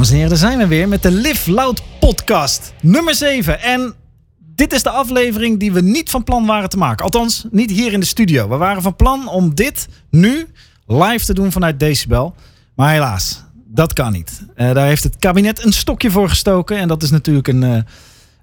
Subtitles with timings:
[0.00, 3.60] Dames en heren, daar zijn we weer met de Live Loud podcast nummer 7.
[3.60, 3.94] En
[4.38, 7.04] dit is de aflevering die we niet van plan waren te maken.
[7.04, 8.48] Althans, niet hier in de studio.
[8.48, 10.46] We waren van plan om dit nu
[10.86, 12.34] live te doen vanuit Decibel.
[12.74, 14.42] Maar helaas, dat kan niet.
[14.56, 16.76] Uh, daar heeft het kabinet een stokje voor gestoken.
[16.76, 17.76] En dat is natuurlijk een, uh,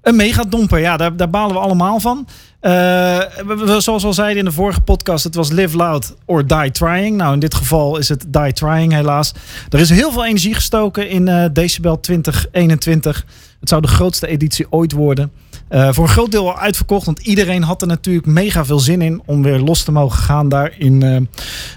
[0.08, 0.80] een megadomper.
[0.80, 2.28] Ja, daar, daar balen we allemaal van.
[2.62, 2.72] Uh,
[3.46, 6.72] we, zoals we al zeiden in de vorige podcast, het was live loud or die
[6.72, 7.18] trying.
[7.18, 9.34] Nou, in dit geval is het die trying helaas.
[9.70, 13.26] Er is heel veel energie gestoken in uh, Decibel 2021.
[13.60, 15.32] Het zou de grootste editie ooit worden.
[15.70, 19.02] Uh, voor een groot deel al uitverkocht, want iedereen had er natuurlijk mega veel zin
[19.02, 21.30] in om weer los te mogen gaan daar in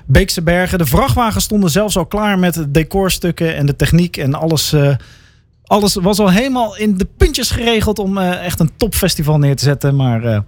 [0.06, 0.78] Beekse Bergen.
[0.78, 4.74] De vrachtwagens stonden zelfs al klaar met de decorstukken en de techniek en alles
[5.70, 9.64] alles was al helemaal in de puntjes geregeld om uh, echt een topfestival neer te
[9.64, 9.96] zetten.
[9.96, 10.38] Maar uh,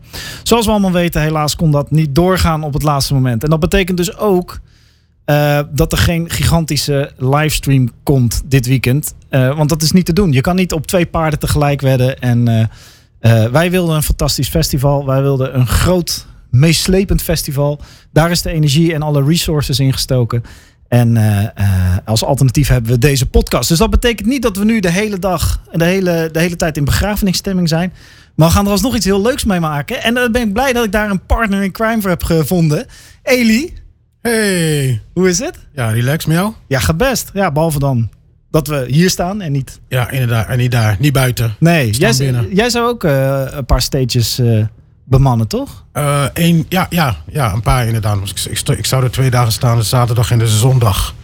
[0.43, 3.45] zoals we allemaal weten, helaas kon dat niet doorgaan op het laatste moment.
[3.45, 4.61] En dat betekent dus ook
[5.27, 9.15] uh, dat er geen gigantische livestream komt dit weekend.
[9.31, 10.33] want dat is niet te doen.
[10.33, 12.19] Je kan niet op twee paarden tegelijk wedden.
[12.19, 12.71] En
[13.53, 15.07] wij wilden een fantastisch festival.
[15.07, 17.81] Wij wilden een groot, meeslepend festival.
[18.13, 20.43] Daar is de energie en alle resources in gestoken.
[20.93, 23.69] En uh, uh, als alternatief hebben we deze podcast.
[23.69, 26.57] Dus dat betekent niet dat we nu de hele dag en de hele, de hele
[26.57, 27.93] tijd in begrafenisstemming zijn.
[28.35, 30.03] Maar we gaan er alsnog iets heel leuks mee maken.
[30.03, 32.87] En dan ben ik blij dat ik daar een partner in crime voor heb gevonden.
[33.23, 33.75] Eli.
[34.21, 35.01] Hey.
[35.15, 35.59] Hoe is het?
[35.75, 36.53] Ja, relax met jou?
[36.67, 37.31] Ja, gaat best.
[37.35, 38.11] Ja, behalve dan
[38.51, 39.81] dat we hier staan en niet...
[39.89, 40.49] Ja, inderdaad.
[40.49, 40.97] En niet daar.
[40.99, 41.55] Niet buiten.
[41.59, 41.91] Nee.
[41.91, 42.13] Jij,
[42.51, 44.41] jij, zou ook uh, een paar stages
[45.13, 45.85] bemannen, toch?
[45.95, 48.19] Uh, een, ja, ja, ja, een paar inderdaad.
[48.29, 51.15] Ik, ik, ik zou er twee dagen staan, de zaterdag en de zondag.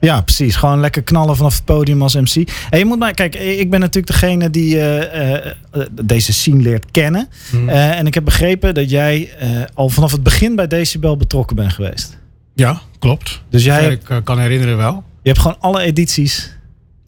[0.00, 0.56] Ja, precies.
[0.56, 2.50] Gewoon lekker knallen vanaf het podium als MC.
[2.70, 6.90] En je moet maar, kijk, ik ben natuurlijk degene die uh, uh, deze scene leert
[6.90, 7.28] kennen.
[7.50, 7.68] Hmm.
[7.68, 9.30] en ik heb begrepen dat jij
[9.74, 12.18] al vanaf het begin bij Decibel betrokken bent geweest.
[12.54, 13.42] Ja, klopt.
[13.50, 13.92] Dus jij.
[13.92, 15.04] Ik kan herinneren wel.
[15.22, 16.50] Je hebt gewoon alle edities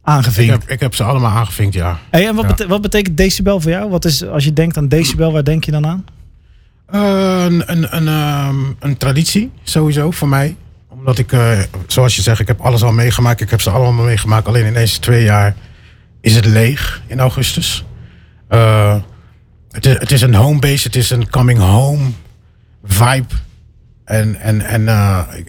[0.02, 0.54] aangevinkt.
[0.54, 1.98] Ik heb, ik heb ze allemaal aangevinkt, ja.
[2.10, 2.66] Hey, en wat, ja.
[2.66, 3.90] wat, betekent decibel voor jou?
[3.90, 6.04] Wat is, als je denkt aan decibel, waar denk je dan aan?
[6.94, 8.08] Uh, een, een, een,
[8.48, 10.56] um, een traditie, sowieso, voor mij.
[10.88, 13.40] Omdat ik, uh, zoals je zegt, ik heb alles al meegemaakt.
[13.40, 14.46] Ik heb ze allemaal meegemaakt.
[14.46, 15.54] Alleen in deze twee jaar
[16.20, 17.84] is het leeg in augustus.
[18.50, 18.96] Uh,
[19.70, 22.10] het, is, het is een homebase, het is een coming home
[22.84, 23.34] vibe.
[24.04, 24.82] En, en, en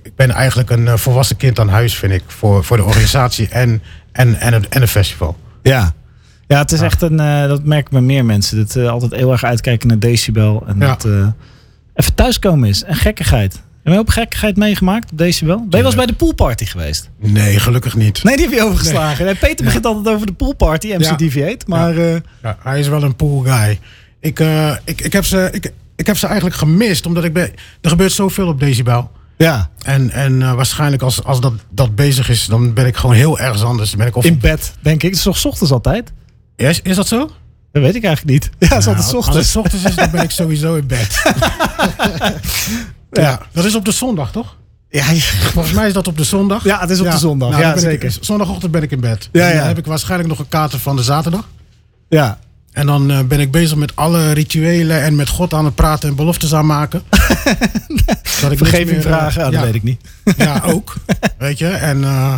[0.04, 3.82] ik ben eigenlijk een volwassen kind aan huis, vind ik, voor, voor de organisatie en,
[4.12, 5.38] en, en, het, en het festival.
[5.62, 5.94] Ja.
[6.48, 8.58] Ja, het is echt een, uh, dat merk ik bij meer mensen.
[8.58, 10.64] Dat uh, altijd heel erg uitkijken naar decibel.
[10.68, 11.28] En dat uh,
[11.94, 12.84] even thuiskomen is.
[12.84, 13.62] En gekkigheid.
[13.84, 15.58] Heb je ook gekkigheid meegemaakt op decibel?
[15.58, 17.10] Ben je wel eens bij de poolparty geweest?
[17.20, 18.24] Nee, gelukkig niet.
[18.24, 19.26] Nee, die heb je overgeslagen.
[19.26, 19.36] Nee.
[19.36, 21.18] Peter begint altijd over de poolparty, MC.
[21.18, 21.66] Deviate.
[21.68, 22.58] Maar, ja.
[22.60, 23.80] hij is wel een pool guy.
[24.20, 24.40] Ik,
[24.84, 27.06] ik, ik, heb ze, ik, ik heb ze eigenlijk gemist.
[27.06, 27.52] Omdat ik ben,
[27.82, 29.12] er gebeurt zoveel op decibel.
[29.38, 29.70] Ja.
[29.84, 33.40] En, en uh, waarschijnlijk als, als dat, dat bezig is, dan ben ik gewoon heel
[33.40, 33.90] ergens anders.
[33.90, 35.10] Dan ben ik of In bed, denk ik.
[35.10, 36.12] Het is toch 's ochtends altijd?
[36.56, 37.30] Is, is dat zo?
[37.72, 38.50] Dat weet ik eigenlijk niet.
[38.60, 39.38] Ja, het is altijd 's ochtends.
[39.38, 41.22] Als het ochtends is, dan ben ik sowieso in bed.
[43.12, 43.42] ja.
[43.52, 44.58] Dat is op de zondag, toch?
[44.90, 45.04] Ja,
[45.54, 46.64] Volgens mij is dat op de zondag.
[46.64, 47.12] Ja, het is op ja.
[47.12, 47.50] de zondag.
[47.50, 48.10] Nou, ja, zeker.
[48.10, 49.30] Ik, zondagochtend ben ik in bed.
[49.32, 49.58] Ja, ja.
[49.58, 51.48] Dan heb ik waarschijnlijk nog een kater van de zaterdag.
[52.10, 52.40] Ja.
[52.72, 56.10] En dan uh, ben ik bezig met alle rituelen en met God aan het praten
[56.10, 57.04] en beloftes aanmaken.
[58.42, 60.02] dat ik Vergeving meer, vragen, uh, ja, dat weet ik niet.
[60.38, 60.96] ja, ook.
[61.38, 62.34] Weet je, en uh,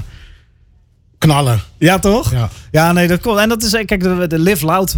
[1.25, 1.59] knallen.
[1.78, 2.31] Ja, toch?
[2.31, 3.40] Ja, ja nee, dat klopt.
[3.40, 4.97] En dat is, kijk, de, de live loud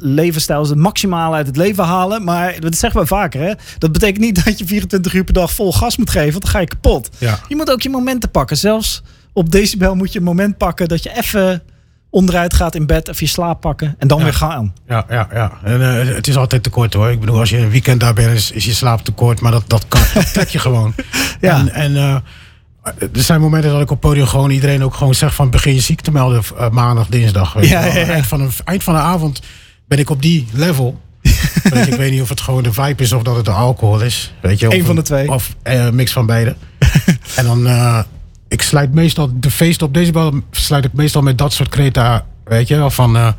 [0.00, 2.24] levensstijl is het maximale uit het leven halen.
[2.24, 3.52] Maar dat zeggen we vaker, hè.
[3.78, 6.52] Dat betekent niet dat je 24 uur per dag vol gas moet geven, want dan
[6.52, 7.08] ga je kapot.
[7.18, 7.38] Ja.
[7.48, 8.56] Je moet ook je momenten pakken.
[8.56, 9.02] Zelfs
[9.32, 11.62] op decibel moet je een moment pakken dat je even
[12.10, 14.24] onderuit gaat in bed, even je slaap pakken en dan ja.
[14.24, 14.74] weer gaan.
[14.88, 15.52] Ja, ja, ja.
[15.62, 17.10] En, uh, het is altijd tekort hoor.
[17.10, 19.40] Ik bedoel, als je een weekend daar bent, is, is je slaap tekort.
[19.40, 20.94] Maar dat, dat, kan, dat trek je gewoon.
[21.40, 21.58] ja.
[21.58, 22.16] En, en uh,
[22.98, 25.80] er zijn momenten dat ik op podium gewoon iedereen ook gewoon zeg van begin je
[25.80, 27.52] ziek te melden uh, maandag, dinsdag.
[27.52, 28.06] Weet ja, ja, ja.
[28.06, 29.40] Eind, van een, eind van de avond
[29.86, 31.00] ben ik op die level.
[31.62, 33.50] weet je, ik weet niet of het gewoon de vibe is of dat het de
[33.50, 34.34] alcohol is.
[34.40, 35.32] Weet je, Eén of, van de twee.
[35.32, 36.56] Of uh, mix van beide.
[37.36, 37.98] en dan, uh,
[38.48, 42.26] ik sluit meestal de feest op deze bal, sluit ik meestal met dat soort kreta
[42.48, 43.34] Weet je wel, van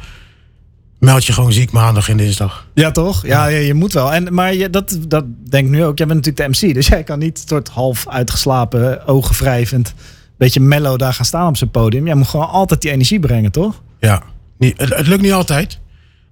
[1.00, 2.68] meld je gewoon ziek maandag en dinsdag.
[2.74, 3.26] Ja, toch?
[3.26, 4.14] Ja, ja je moet wel.
[4.14, 5.98] En, maar je, dat, dat denk ik nu ook.
[5.98, 9.94] Jij bent natuurlijk de MC, dus jij kan niet soort half uitgeslapen, ogen wrijvend,
[10.38, 12.06] beetje mellow daar gaan staan op zijn podium.
[12.06, 13.82] Jij moet gewoon altijd die energie brengen, toch?
[14.00, 14.24] Ja,
[14.58, 15.80] niet, het, het lukt niet altijd,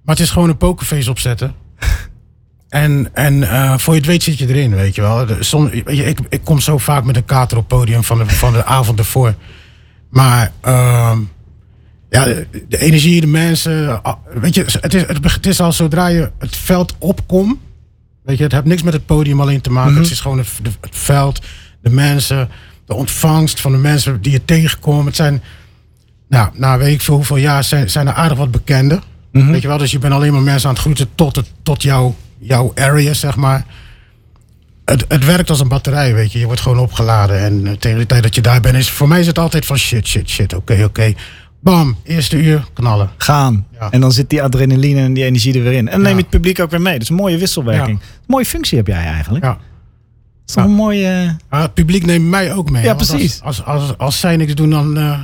[0.04, 1.54] maar het is gewoon een pokerface opzetten.
[2.68, 5.26] En, en uh, voor je het weet zit je erin, weet je wel.
[5.26, 8.52] De, som, ik, ik kom zo vaak met een kater op podium van de, van
[8.52, 9.34] de avond ervoor.
[10.10, 10.52] Maar...
[10.64, 11.18] Uh,
[12.10, 14.00] ja, de, de, energie, de mensen.
[14.34, 17.56] Weet je, het is, het, is al zodra je het veld opkomt.
[18.22, 19.88] Weet je, het heeft niks met het podium alleen te maken.
[19.88, 20.04] Mm -hmm.
[20.04, 20.48] Het is gewoon het,
[20.90, 21.40] veld,
[21.82, 22.48] de mensen,
[22.86, 25.04] de ontvangst van de mensen die je tegenkomt.
[25.04, 25.42] Het zijn.
[26.28, 29.02] Nou, na weet ik veel hoeveel jaar zijn, zijn er aardig wat bekenden.
[29.32, 29.50] Mhm.
[29.50, 31.82] Weet je wel, dus je bent alleen maar mensen aan het groeten tot, het, tot
[31.82, 33.64] jouw, jouw area, zeg maar.
[34.84, 36.38] Het, het werkt als een batterij, weet je.
[36.38, 37.38] Je wordt gewoon opgeladen.
[37.38, 39.66] En eh, tegen de tijd dat je daar bent, is voor mij is het altijd
[39.66, 40.54] van shit, shit, shit.
[40.54, 41.14] Oké, oké.
[41.60, 43.10] Bam, eerste uur, knallen.
[43.16, 43.66] Gaan.
[43.80, 43.90] Ja.
[43.90, 45.88] En dan zit die adrenaline en die energie er weer in.
[45.88, 46.98] En dan neem je het publiek ook weer mee.
[46.98, 48.00] Dus een mooie wisselwerking.
[48.26, 49.44] Mooie functie heb jij eigenlijk.
[49.44, 49.58] Ja.
[50.44, 51.36] Dat is een mooie...
[51.48, 52.82] Het publiek neemt mij ook mee.
[52.84, 53.40] Ja, precies.
[53.42, 55.20] Als, als, als, als zij niks doen, dan, eh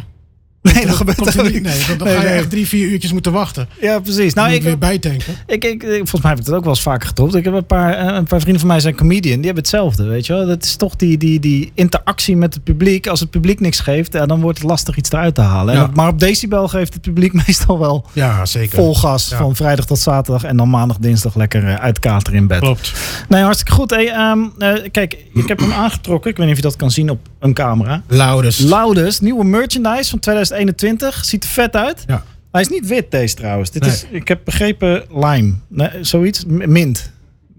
[0.72, 1.62] Nee, dat gebeurt er niet.
[1.62, 2.38] Nee, dan, dan Nee, ga je nee.
[2.38, 3.69] echt drie, vier uurtjes moeten wachten.
[3.81, 4.34] Ja, precies.
[4.34, 5.34] Nou, ik weer bijtanken.
[5.46, 7.34] ik, ik, ik- volgens mij heb ik het ook wel eens vaker getropt.
[7.34, 9.34] Ik heb een paar, eh, een paar vrienden van mij zijn comedian.
[9.37, 10.46] Die hebben hetzelfde, weet je wel.
[10.46, 13.06] Dat is toch die, die, die interactie met het publiek.
[13.06, 15.75] Als het publiek niks geeft, ja, dan wordt het lastig iets eruit te halen.
[15.75, 15.90] Ja.
[15.94, 18.75] maar op decibel geeft het publiek meestal wel Ja, zeker.
[18.78, 19.28] vol gas.
[19.28, 19.37] Ja.
[19.37, 20.44] Van vrijdag tot zaterdag.
[20.44, 22.58] En dan maandag, dinsdag lekker eh, uitkateren in bed.
[22.58, 22.93] Klopt.
[23.28, 23.90] Nee, hartstikke goed.
[23.90, 26.31] Hey, ehm, eh, kijk, ik heb hem aangetrokken.
[26.31, 28.02] Ik weet niet of je dat kan zien op een camera.
[28.08, 28.61] Loudest.
[28.61, 30.19] Loudest, nieuwe merchandise van
[30.54, 31.24] 2021.
[31.24, 32.04] Ziet er vet uit.
[32.06, 32.22] Ja.
[32.52, 33.70] Hij is niet wit deze trouwens.
[33.70, 33.90] Dit Nee.
[33.90, 35.54] is, ik heb begrepen lime.
[35.68, 36.44] Nee, zoiets.
[36.46, 37.12] Mint.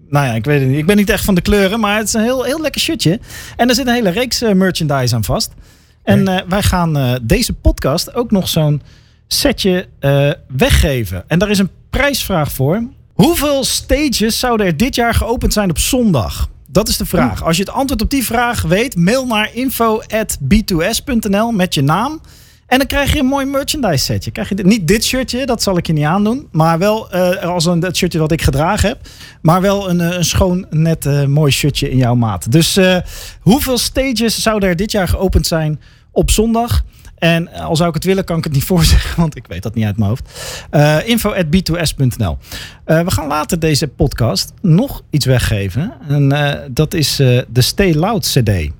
[0.08, 0.78] Nou ja, ik weet het niet.
[0.78, 3.20] Ik ben niet echt van de kleuren, maar het is een heel, heel lekker shirtje.
[3.56, 5.50] En er zit een hele reeks eh, merchandise aan vast.
[6.02, 8.82] En eh, wij gaan eh, deze podcast ook nog zo'n
[9.26, 9.88] setje
[10.48, 11.24] weggeven.
[11.26, 12.82] En daar is een prijsvraag voor.
[13.12, 16.48] Hoeveel stages zouden er dit jaar geopend zijn op zondag?
[16.68, 17.44] Dat is de vraag.
[17.44, 22.20] Als je het antwoord op die vraag weet, mail naar info.b2s.nl met je naam.
[22.66, 24.30] En dan krijg je een mooi merchandise setje.
[24.30, 26.48] Krijg je dit, niet dit shirtje, dat zal ik je niet aandoen.
[26.50, 28.98] Maar wel eh, als een dat shirtje wat ik gedragen heb.
[29.42, 32.52] Maar wel een, eh, een schoon, net eh, mooi shirtje in jouw maat.
[32.52, 32.78] Dus
[33.40, 35.80] hoeveel stages zouden er dit jaar geopend zijn
[36.10, 36.84] op zondag?
[37.18, 39.74] En al zou ik het willen, kan ik het niet voorzeggen, want ik weet dat
[39.74, 40.30] niet uit mijn hoofd.
[40.70, 42.38] Eh info at b2s.nl.
[42.84, 45.92] Eh, we gaan later deze podcast nog iets weggeven.
[46.08, 46.28] En
[46.72, 48.70] dat is de Stay Loud CD.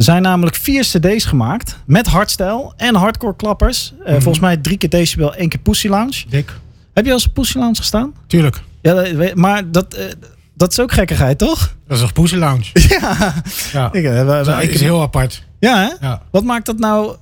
[0.00, 3.92] Er zijn namelijk vier CD's gemaakt met hardstyle en hardcore klappers.
[4.04, 6.24] Eh, Volgens mij drie keer decibel, één keer Pussy Lounge.
[6.28, 6.52] Dik.
[6.94, 8.12] Heb je al eens op Pussy Lounge gestaan?
[8.26, 8.62] Tuurlijk.
[8.82, 9.04] Ja,
[9.34, 10.04] maar dat, eh,
[10.54, 11.74] dat is ook gekkigheid, toch?
[11.88, 12.64] Dat is een Pussy Lounge.
[12.88, 13.34] Ja,
[13.72, 13.92] Ja.
[13.92, 15.44] ik, we- Dat is heel apart.
[15.58, 16.06] ja hè?
[16.06, 16.22] Ja.
[16.30, 17.16] Wat maakt dat nou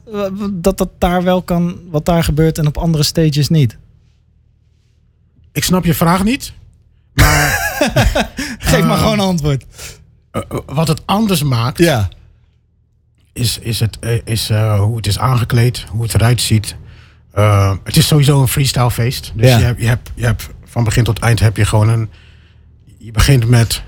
[0.52, 3.76] dat dat daar wel kan, wat daar gebeurt en op andere stages niet?
[5.52, 6.52] Ik snap je vraag niet.
[7.14, 7.58] Maar
[8.58, 9.64] Geef maar gewoon een antwoord.
[10.66, 12.08] wat het anders maakt, Ja.
[13.38, 16.76] Is, is, het, eh, is eh, hoe het is aangekleed, hoe het eruit ziet.
[17.32, 19.32] Eh, het is sowieso een freestyle feest.
[19.34, 19.58] Dus Ja.
[19.58, 22.10] je, hebt, je, hebt, je hebt van begin tot eind heb je gewoon een.
[22.98, 23.82] Je begint met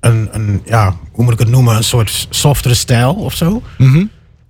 [0.00, 1.76] een, een ja, hoe moet ik het noemen?
[1.76, 3.62] Een soort softere stijl of zo.
[3.78, 3.98] Mhm.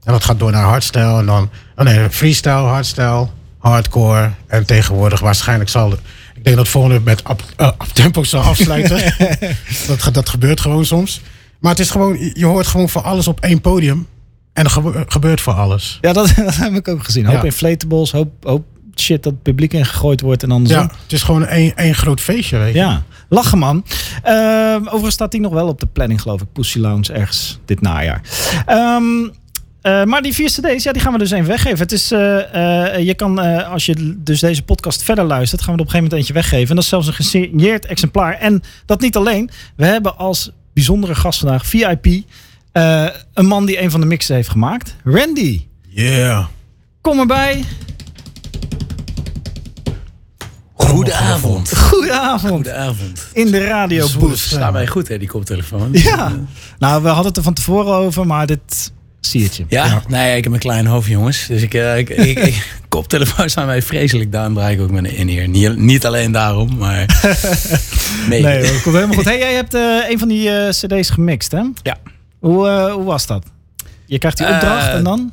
[0.05, 3.29] En dat gaat door naar hardstyle en dan oh nee, freestyle, hardstyle,
[3.59, 4.31] hardcore.
[4.47, 5.93] En tegenwoordig waarschijnlijk zal.
[5.93, 9.15] Ik denk dat het volgende met up, uh, tempo zal afsluiten.
[9.87, 11.21] dat, dat gebeurt gewoon soms.
[11.63, 14.07] Maar het is gewoon, je hoort gewoon voor alles op één podium.
[14.53, 15.99] En er gebe- gebeurt voor alles.
[16.01, 17.25] Ja, dat, dat heb ik ook gezien.
[17.27, 17.43] Hoop Ja.
[17.43, 18.65] inflatables, hoop, hoop
[18.97, 20.83] shit dat het publiek ingegooid wordt en andersom.
[20.83, 22.79] Ja, het is gewoon één, één groot feestje, weet je.
[22.79, 23.85] Ja, lachen man.
[24.23, 26.53] Ehm, overigens staat die nog wel op de planning, geloof ik.
[26.53, 28.21] Pussy Lounge ergens dit najaar.
[28.67, 29.05] Ehm,
[29.81, 31.79] eh, maar die vier cd's, ja, die gaan we dus even weggeven.
[31.79, 33.39] Het is, eh, eh, je kan,
[33.71, 36.33] als je dus deze podcast verder luistert, gaan we er op een gegeven moment eentje
[36.51, 36.69] weggeven.
[36.69, 38.33] En dat is zelfs een gesigneerd exemplaar.
[38.39, 39.51] En dat niet alleen.
[39.77, 42.07] We hebben als bijzondere gast vandaag, VIP,
[42.73, 44.97] eh, een man die een van de mixen heeft gemaakt.
[45.05, 46.47] Randy, Yeah.
[47.01, 47.65] kom erbij.
[50.75, 51.77] Goedenavond.
[51.79, 52.53] Goedenavond.
[52.53, 53.29] Goedenavond.
[53.33, 54.39] In de radio booth.
[54.39, 55.89] Staat mij goed, hè, die koptelefoon.
[55.93, 56.33] Ja,
[56.79, 58.93] nou, we hadden het er van tevoren over, maar dit
[59.27, 59.65] zie het je.
[59.69, 60.03] Ja?
[60.09, 61.47] Nee, ik heb een klein hoofd, jongens.
[61.47, 64.33] Dus ik, eh, ik, ik, ik- koptelefoons zijn mij vreselijk.
[64.33, 65.49] Daarom draai ik ook mijn in-ear.
[65.49, 67.07] Niet, niet alleen daarom, maar...
[68.29, 68.43] nee.
[68.43, 69.25] Nee, dat komt helemaal goed.
[69.25, 71.61] Hey, jij hebt eh, een van die eh, cd's gemixt, hè?
[71.83, 71.97] Ja.
[72.39, 73.45] Hoe, eh, hoe was dat?
[74.07, 75.33] Je krijgt die opdracht en dan?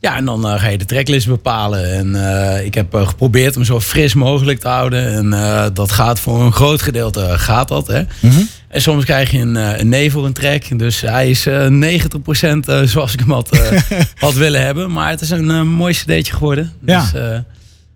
[0.00, 1.92] Ja, en dan eh, ga je de tracklist bepalen.
[1.92, 2.14] En
[2.56, 5.12] eh, ik heb geprobeerd hem zo fris mogelijk te houden.
[5.12, 7.86] En eh, dat gaat voor een groot gedeelte gaat dat.
[7.86, 8.02] Hè?
[8.20, 8.40] Mhm.
[8.74, 10.78] En soms krijg je een, eh, een nee voor een track.
[10.78, 13.80] Dus hij is eh 90% eh, zoals ik hem had, eh,
[14.16, 14.92] had willen hebben.
[14.92, 16.72] Maar het is een eh, mooi cd'tje geworden.
[16.86, 17.00] Ja.
[17.00, 17.38] Dus, eh,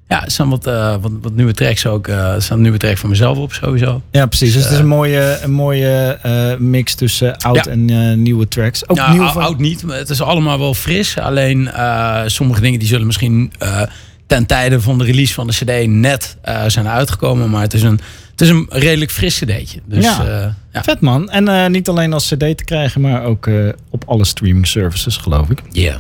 [0.09, 2.09] ja, er staan wat, eh, wat, wat nieuwe tracks ook.
[2.09, 4.03] eh, er staan nieuwe tracks van mezelf op sowieso.
[4.11, 4.53] Ja, precies.
[4.53, 7.71] Dus het is eh, een mooie, een mooie eh, mix tussen oud Ja.
[7.71, 8.89] en eh, nieuwe tracks.
[8.89, 9.43] Ook Ja, nieuw van...
[9.43, 9.83] oud niet.
[9.83, 11.19] maar Het is allemaal wel fris.
[11.19, 13.83] Alleen eh, sommige dingen die zullen misschien eh,
[14.29, 17.51] ten tijde van de release van de cd net eh, zijn uitgekomen.
[17.51, 19.81] Maar het is een, het is een redelijk fris cd'tje.
[19.85, 20.23] Dus Ja.
[20.25, 20.55] ja.
[20.73, 20.83] ja.
[20.83, 21.31] Vet man.
[21.31, 23.55] En eh, niet alleen als cd te krijgen, maar ook eh,
[23.91, 25.63] op alle streaming services, geloof ik.
[25.71, 25.97] Yeah.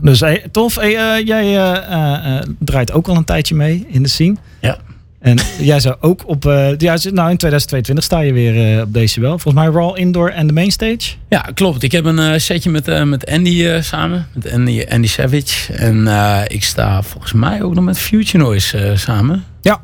[0.00, 0.74] Dus hey, tof.
[0.74, 4.36] Hey, eh, jij eh, eh, eh, draait ook al een tijdje mee in de scene.
[4.60, 4.78] Ja.
[5.26, 6.46] En jij zou ook op...
[6.46, 9.38] eh, ja, nou, in 2022 sta je weer eh, op Decibel.
[9.38, 11.14] Volgens mij Raw Indoor en de Mainstage.
[11.28, 11.82] Ja, klopt.
[11.82, 14.26] Ik heb een eh, setje met, met Andy samen.
[14.34, 15.72] Met Andy, Andy Savage.
[15.72, 16.06] En
[16.48, 19.44] ik sta volgens mij ook nog met Future Noise samen.
[19.60, 19.80] Ja.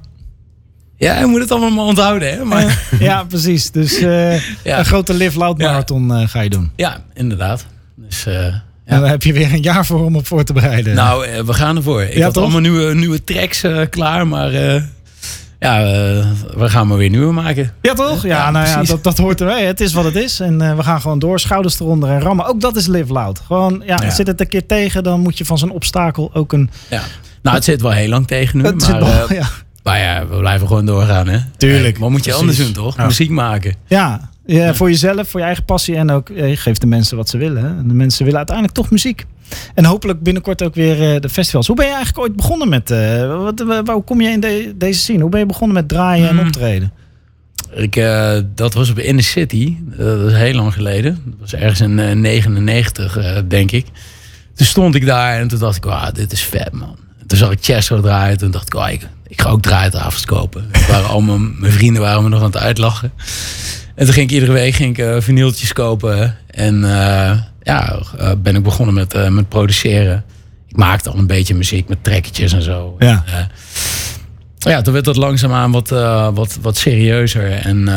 [0.96, 2.44] Ja, je moet het allemaal maar onthouden, hè.
[2.44, 3.70] Maar, ja, precies.
[3.70, 3.98] Dus
[4.64, 4.78] Ja.
[4.78, 5.66] een grote Live Loud Ja.
[5.70, 6.70] Marathon ga je doen.
[6.76, 7.66] ja, inderdaad.
[7.96, 10.94] Dus eh, En dan heb je weer een jaar voor om op voor te bereiden.
[10.94, 12.02] nou, we gaan ervoor.
[12.02, 12.42] Ik Ja, had toch?
[12.42, 14.50] allemaal nieuwe, nieuwe tracks klaar, maar...
[15.62, 16.26] ja, eh,
[16.56, 17.72] we gaan maar weer nieuwe maken.
[17.82, 18.22] Ja, toch?
[18.22, 19.64] Ja, Ja, nou ja, dat, dat hoort erbij.
[19.64, 20.40] Het is wat het is.
[20.40, 22.46] En eh, we gaan gewoon door, schouders eronder en rammen.
[22.46, 23.40] Ook dat is live loud.
[23.46, 24.10] Gewoon, ja, Ja.
[24.10, 26.70] zit het een keer tegen, dan moet je van zo'n obstakel ook een...
[26.90, 27.02] Ja.
[27.42, 29.46] Nou, het zit wel heel lang tegen nu, Het maar, wel- eh, ja.
[29.82, 31.38] maar ja, we blijven gewoon doorgaan, hè.
[31.56, 31.98] Tuurlijk.
[31.98, 32.40] Wat moet je Precies.
[32.48, 32.96] anders doen, toch?
[32.96, 33.04] Ja.
[33.06, 33.74] Muziek maken.
[33.86, 37.28] Ja, ja, voor jezelf, voor je eigen passie en ook je geeft de mensen wat
[37.28, 37.62] ze willen.
[37.62, 37.68] hè.
[37.68, 39.26] En de mensen willen uiteindelijk toch muziek.
[39.74, 41.66] En hopelijk binnenkort ook weer eh, de festivals.
[41.66, 42.90] Hoe ben je eigenlijk ooit begonnen met...
[42.90, 45.20] eh, wat, wa- hoe kom je in de- deze scene?
[45.20, 46.46] Hoe ben je begonnen met draaien en Hmm.
[46.46, 46.92] optreden?
[47.74, 49.76] Ik, eh, dat was op Inner City.
[49.80, 51.22] Dat is heel lang geleden.
[51.24, 53.86] Dat was ergens in eh, 99, eh, denk ik.
[54.54, 56.96] Toen stond ik daar en toen dacht ik, wauw, dit is vet, man.
[57.20, 58.38] En toen zag ik Chesto draaien.
[58.38, 60.64] Toen dacht ik, oh, ik, ik ga ook draaitafels kopen.
[60.88, 63.12] Waren allemaal, mijn vrienden waren me nog aan het uitlachen.
[63.94, 66.36] En toen ging ik iedere week ging ik, vinyltjes kopen.
[66.46, 66.84] En
[67.62, 70.24] ja, eh, ben ik begonnen met, eh, met produceren.
[70.68, 72.96] Ik maakte al een beetje muziek met trekkertjes en zo.
[72.98, 73.24] Ja.
[73.26, 75.88] En, eh, ja, toen werd dat langzaamaan wat,
[76.34, 77.52] wat, wat serieuzer.
[77.52, 77.88] En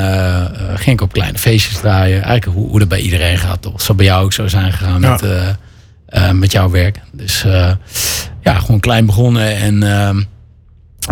[0.76, 2.24] ging ik op kleine feestjes draaien.
[2.24, 3.62] Eigenlijk hoe, hoe dat bij iedereen gaat.
[3.62, 3.82] Toch?
[3.82, 5.18] Zal bij jou ook zo zijn gegaan Ja.
[6.10, 7.02] met, met jouw werk.
[7.12, 7.46] Dus
[8.42, 9.56] ja, gewoon klein begonnen.
[9.56, 10.22] En ehm,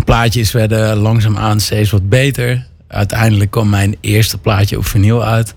[0.06, 2.66] plaatjes werden langzaamaan steeds wat beter.
[2.88, 5.56] Uiteindelijk kwam mijn eerste plaatje op vinyl uit.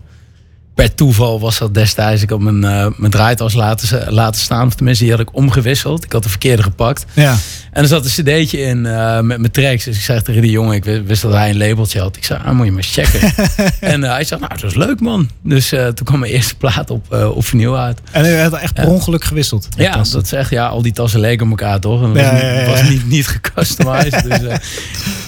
[0.76, 2.22] Per toeval was dat destijds.
[2.22, 4.66] Ik had mijn, eh, mijn draaitas laten, laten staan.
[4.66, 6.04] Of tenminste, die had ik omgewisseld.
[6.04, 7.04] Ik had de verkeerde gepakt.
[7.12, 7.36] Ja.
[7.76, 9.84] En er zat een cd'tje in eh, met mijn tracks.
[9.84, 12.16] Dus ik zei tegen die jongen, ik wist, dat hij een labeltje had.
[12.16, 13.32] Ik zei, ah, moet je maar eens checken.
[13.92, 15.28] en eh, hij zei, nou, dat is leuk man.
[15.42, 18.00] Dus eh, toen kwam mijn eerste plaat op, op vinyl uit.
[18.10, 19.68] En je hebt echt per ongeluk gewisseld.
[19.76, 22.02] Ja, is- dat is echt, ja, al die tassen leken op elkaar toch?
[22.02, 22.88] En dat Ja, was, ja, niet, ja, was ja.
[22.88, 24.22] niet, niet gecustomized.
[24.22, 24.56] dus eh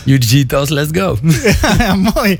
[0.06, 1.18] UG-tas, let's go.
[1.78, 2.38] ja, mooi.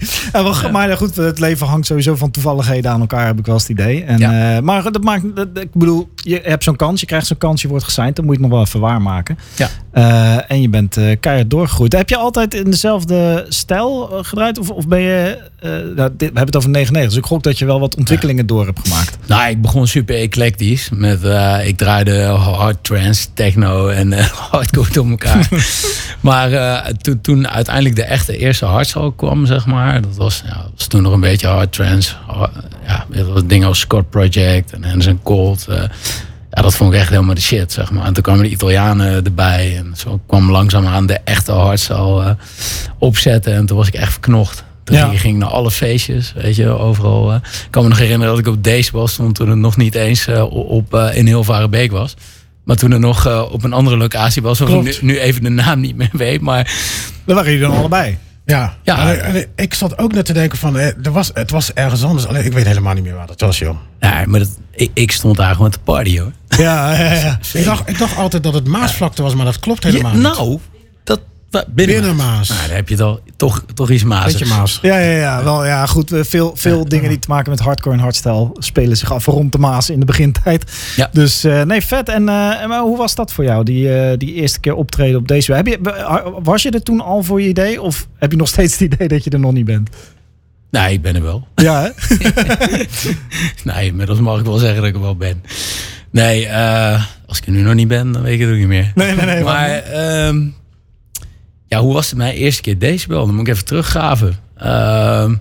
[0.72, 3.72] Maar goed, het leven hangt sowieso van toevalligheden aan elkaar, heb ik wel eens het
[3.78, 4.04] idee.
[4.04, 4.60] En, Ja.
[4.60, 7.68] maar dat maakt, dat- ik bedoel, je hebt zo'n kans, je krijgt zo'n kans, je
[7.68, 9.38] wordt gesigned, dan moet je het nog wel even waarmaken.
[9.56, 9.68] Ja.
[9.98, 11.92] Eh, en je bent eh, keihard doorgegroeid.
[11.92, 14.58] Heb je altijd in dezelfde stijl eh, gedraaid?
[14.58, 17.42] Of, of ben je, eh, nou, dit, we hebben het over 99, dus ik gok
[17.42, 19.18] dat je wel wat ontwikkelingen door hebt gemaakt.
[19.26, 20.88] Nou, ik begon super eclectisch.
[20.92, 21.20] Met,
[21.64, 24.12] ik draaide hard trance, techno en
[24.50, 25.48] hardcore door elkaar.
[26.20, 30.00] maar eh, toen, toen uiteindelijk de echte eerste hardstyle kwam, zeg maar.
[30.00, 32.14] Dat was, ja, was toen nog een beetje hard trance.
[32.26, 32.52] Hard-
[32.86, 33.06] ja,
[33.44, 35.66] dingen als Scott Project en Anderson Cold.
[36.58, 38.04] Ja, dat vond ik echt helemaal de shit, zeg maar.
[38.06, 39.76] En toen kwamen de Italianen erbij.
[39.76, 42.30] En zo kwam langzaamaan de echte hardstyle eh,
[42.98, 43.54] opzetten.
[43.54, 44.64] En toen was ik echt verknocht.
[44.84, 45.08] Toen Ja.
[45.08, 47.30] ging, ik naar alle feestjes, weet je, overal.
[47.32, 47.36] eh.
[47.36, 49.94] Ik kan me nog herinneren dat ik op deze was stond toen het nog niet
[49.94, 52.14] eens eh, op, in Hilvarenbeek was.
[52.64, 55.80] Maar toen het nog op een andere locatie was, waarvan ik nu even de naam
[55.80, 56.40] niet meer weet.
[56.40, 56.64] Maar
[57.24, 58.18] Daar waren jullie dan allebei.
[58.50, 59.14] Ja, Ja.
[59.14, 62.26] En, ik zat ook net te denken van, er was, het was ergens anders.
[62.26, 63.76] Alleen ik weet helemaal niet meer waar dat was, joh.
[64.00, 66.32] ja, maar dat, ik, ik stond daar gewoon te party hoor.
[66.48, 67.38] Ja, ja, ja.
[67.52, 70.26] Ik dacht, ik dacht altijd dat het Maasvlakte was, maar dat klopt helemaal Ja, niet.
[70.26, 70.58] nou,
[71.50, 72.48] dat wa- binnen, Binnen Maas.
[72.48, 74.38] Nou, dan heb je het al, toch, toch iets maasigs.
[74.38, 74.78] Beetje Maas.
[74.82, 76.12] Ja, ja, ja, wel, ja goed.
[76.12, 79.52] eh, Veel, veel dingen die te maken met hardcore en hardstyle spelen zich af rond
[79.52, 80.72] de Maas in de begintijd.
[80.96, 81.08] Ja.
[81.12, 82.08] Dus eh, nee, vet.
[82.08, 85.52] En eh, hoe was dat voor jou, die, eh, die eerste keer optreden op deze
[85.52, 85.78] heb je,
[86.42, 87.82] Was je er toen al voor je idee?
[87.82, 89.88] Of heb je nog steeds het idee dat je er nog niet bent?
[90.70, 91.46] Nee, ik ben er wel.
[91.54, 91.88] Ja, hè?
[93.64, 95.42] Nee, inmiddels mag ik wel zeggen dat ik er wel ben.
[96.10, 98.66] Nee, eh, als ik er nu nog niet ben, dan weet ik het ook niet
[98.66, 98.92] meer.
[98.94, 99.44] Nee, nee, nee.
[99.44, 100.46] Maar ehm,
[101.68, 103.26] ja, hoe was het mijn eerste keer Decibel?
[103.26, 104.36] Dan moet ik even teruggraven.
[104.56, 105.34] Ehm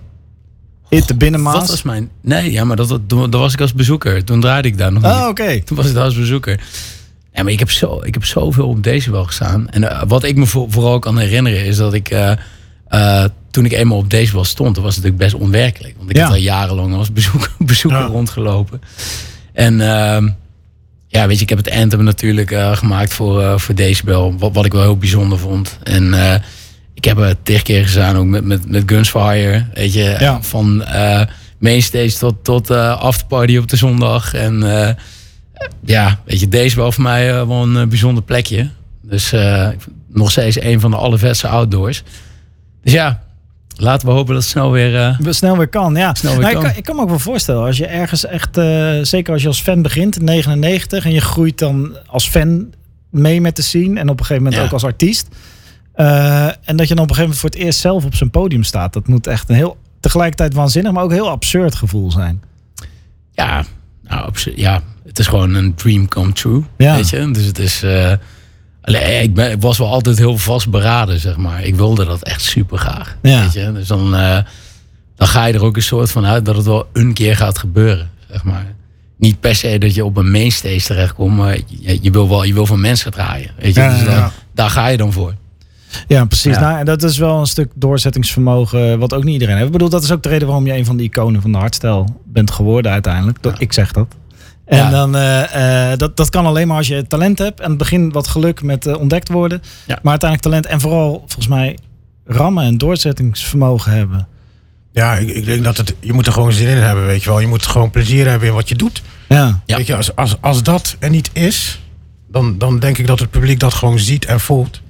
[0.88, 1.54] In de binnenmaas.
[1.54, 2.10] wat was mijn...
[2.20, 4.24] Nee, ja, maar dat, dat, dat was ik als bezoeker.
[4.24, 5.28] Toen draaide ik daar nog niet.
[5.28, 5.60] oké.
[5.62, 6.60] Toen was ik daar als bezoeker.
[7.32, 9.68] Ja, maar ik heb, zo, ik heb zoveel op Decibel gestaan.
[9.70, 12.10] En eh, wat ik me voor- vooral kan herinneren is dat ik...
[12.10, 12.32] eh,
[12.88, 15.94] eh, toen ik eenmaal op Decibel stond, was het natuurlijk best onwerkelijk.
[15.98, 16.22] Want ik Ja.
[16.22, 18.06] had al jarenlang als bezoeker, bezoeker Ja.
[18.06, 18.80] rondgelopen.
[19.52, 20.28] En ehm,
[21.08, 24.38] ja, weet je, ik heb het anthem natuurlijk eh, gemaakt voor, eh, voor Decibel.
[24.38, 25.78] Wat, wat ik wel heel bijzonder vond.
[25.82, 26.40] En eh,
[26.94, 29.66] ik heb het tig keer gedaan ook met, met, met Gunsfire.
[29.74, 30.42] Weet je, Ja.
[30.42, 30.84] van
[31.58, 34.34] mainstage tot, tot afterparty op de zondag.
[34.34, 34.60] En
[35.84, 38.70] ja, weet je, Decibel voor mij wel een bijzonder plekje.
[39.02, 39.32] Dus
[40.12, 42.02] nog steeds een van de allervetste outdoors.
[42.82, 43.22] Dus ja,
[43.80, 44.96] laten we hopen dat het snel weer...
[44.96, 46.14] eh, Snel weer kan, ja.
[46.14, 46.72] Snel weer Nou, Ik, kan.
[46.76, 49.60] ik kan me ook wel voorstellen, als je ergens echt, eh, zeker als je als
[49.62, 52.66] fan begint in 99 en je groeit dan als fan
[53.10, 54.66] mee met de scene en op een gegeven moment Ja.
[54.66, 55.28] ook als artiest.
[55.92, 58.30] Eh, en dat je dan op een gegeven moment voor het eerst zelf op zijn
[58.30, 58.92] podium staat.
[58.92, 62.42] Dat moet echt een heel tegelijkertijd waanzinnig, maar ook heel absurd gevoel zijn.
[63.32, 63.64] Ja,
[64.02, 66.62] nou, ja, het is gewoon een dream come true.
[66.76, 66.94] Ja.
[66.94, 67.30] Weet je?
[67.30, 67.84] Dus het is.
[68.94, 71.64] Eh, allee, ik, ben, was wel altijd heel vastberaden, zeg maar.
[71.64, 73.16] Ik wilde dat echt super graag.
[73.22, 73.40] Ja.
[73.42, 73.72] Weet je?
[73.72, 74.38] Dus dan, eh,
[75.16, 77.58] dan ga je er ook een soort van uit dat het wel een keer gaat
[77.58, 78.66] gebeuren, zeg maar.
[79.16, 82.52] Niet per se dat je op een mainstage terechtkomt, maar je, je wil wel je
[82.54, 83.50] wil van mensen draaien.
[83.58, 83.80] Weet je?
[83.80, 84.32] Ja, dus ja, dan- ja.
[84.54, 85.34] daar ga je dan voor.
[86.08, 86.54] Ja, precies.
[86.54, 86.60] Ja.
[86.60, 89.66] Nou, en dat is wel een stuk doorzettingsvermogen wat ook niet iedereen heeft.
[89.66, 91.58] Ik bedoel, dat is ook de reden waarom je een van de iconen van de
[91.58, 93.42] hardstyle bent geworden uiteindelijk.
[93.42, 94.06] Dat, Ik zeg dat.
[94.68, 94.90] En Ja.
[94.90, 97.60] dan, eh, eh, dat, dat kan alleen maar als je talent hebt.
[97.60, 99.62] En het begin wat geluk met eh, ontdekt worden.
[99.86, 99.98] Ja.
[100.02, 101.78] Maar uiteindelijk talent en vooral volgens mij
[102.26, 104.28] rammen en doorzettingsvermogen hebben.
[104.92, 107.30] Ja, ik, ik denk dat het, je moet er gewoon zin in hebben, weet je
[107.30, 107.40] wel.
[107.40, 109.02] Je moet gewoon plezier hebben in wat je doet.
[109.28, 109.76] Ja, Ja.
[109.76, 111.82] Weet je, als, als, als dat er niet is,
[112.28, 114.80] dan, dan denk ik dat het publiek dat gewoon ziet en voelt.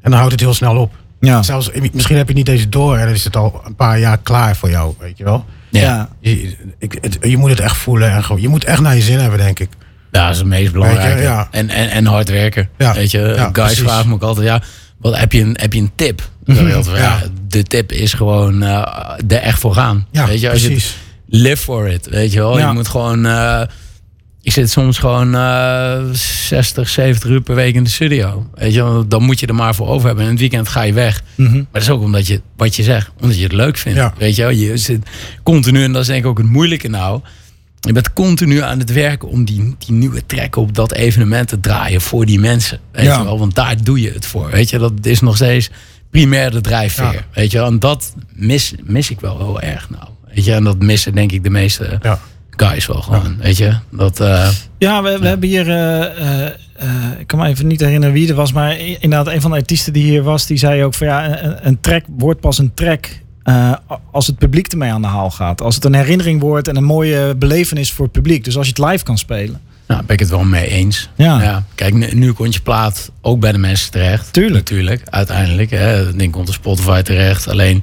[0.00, 0.92] En dan houdt het heel snel op.
[1.20, 1.42] ja.
[1.42, 4.18] Zelfs, misschien heb je niet deze door en dan is het al een paar jaar
[4.18, 5.44] klaar voor jou, weet je wel.
[5.80, 5.80] Ja.
[5.80, 6.08] ja.
[6.20, 9.02] Je, ik, het- je moet het echt voelen en gewoon, je moet echt naar je
[9.02, 9.68] zin hebben, denk ik.
[10.10, 11.22] Ja, dat is het meest belangrijke.
[11.22, 11.48] ja.
[11.50, 12.68] En, en, en hard werken.
[12.78, 13.78] Ja, Weet je, ja, guys precies.
[13.82, 14.62] vragen me ook altijd, ja,
[14.98, 16.30] wat, heb, je een, heb je een tip?
[16.44, 20.06] Ja, de tip is gewoon eh er echt voor gaan.
[20.10, 20.96] Ja, weet je, als je precies.
[21.26, 22.58] live for it, weet je wel.
[22.58, 22.66] Ja.
[22.68, 23.62] Je moet gewoon, eh,
[24.44, 28.46] ik zit soms gewoon eh 60, 70 uur per week in de studio.
[28.54, 30.24] Weet je, dan moet je er maar voor over hebben.
[30.24, 31.22] En in het weekend ga je weg.
[31.34, 31.52] Mhm.
[31.54, 33.98] Maar dat is ook omdat je, wat je zegt, omdat je het leuk vindt.
[33.98, 34.12] Ja.
[34.18, 35.06] Weet je je zit
[35.42, 37.20] continu, en dat is denk ik ook het moeilijke nou.
[37.80, 41.60] Je bent continu aan het werken om die, die nieuwe track op dat evenement te
[41.60, 42.78] draaien voor die mensen.
[42.92, 43.18] Weet Ja.
[43.18, 44.50] je wel, want daar doe je het voor.
[44.50, 45.70] Weet je, dat is nog steeds
[46.10, 47.12] primair de drijfveer.
[47.12, 47.24] Ja.
[47.34, 50.04] Weet je en dat mis, mis ik wel heel erg nou.
[50.34, 52.18] Weet je, en dat missen denk ik de meeste Ja.
[52.56, 53.36] Guys wel gewoon.
[53.40, 54.20] Weet je, dat...
[54.20, 55.68] eh, Ja, we, we hebben hier.
[55.68, 56.52] eh, eh,
[57.18, 58.52] ik kan me even niet herinneren wie er was.
[58.52, 61.66] Maar inderdaad, een van de artiesten die hier was, die zei ook van ja, een,
[61.66, 63.08] een track wordt pas een track.
[64.12, 65.60] als het publiek ermee aan de haal gaat.
[65.60, 68.44] Als het een herinnering wordt en een mooie belevenis voor het publiek.
[68.44, 69.60] Dus als je het live kan spelen.
[69.86, 71.08] Nou, ben ik het wel mee eens.
[71.16, 71.64] Ja.
[71.74, 74.32] Kijk, nu, nu komt je plaat ook bij de mensen terecht.
[74.32, 74.54] Tuurlijk.
[74.54, 75.70] Natuurlijk, uiteindelijk.
[75.70, 76.04] Hè.
[76.04, 77.48] Dat ding komt op Spotify terecht.
[77.48, 77.82] Alleen,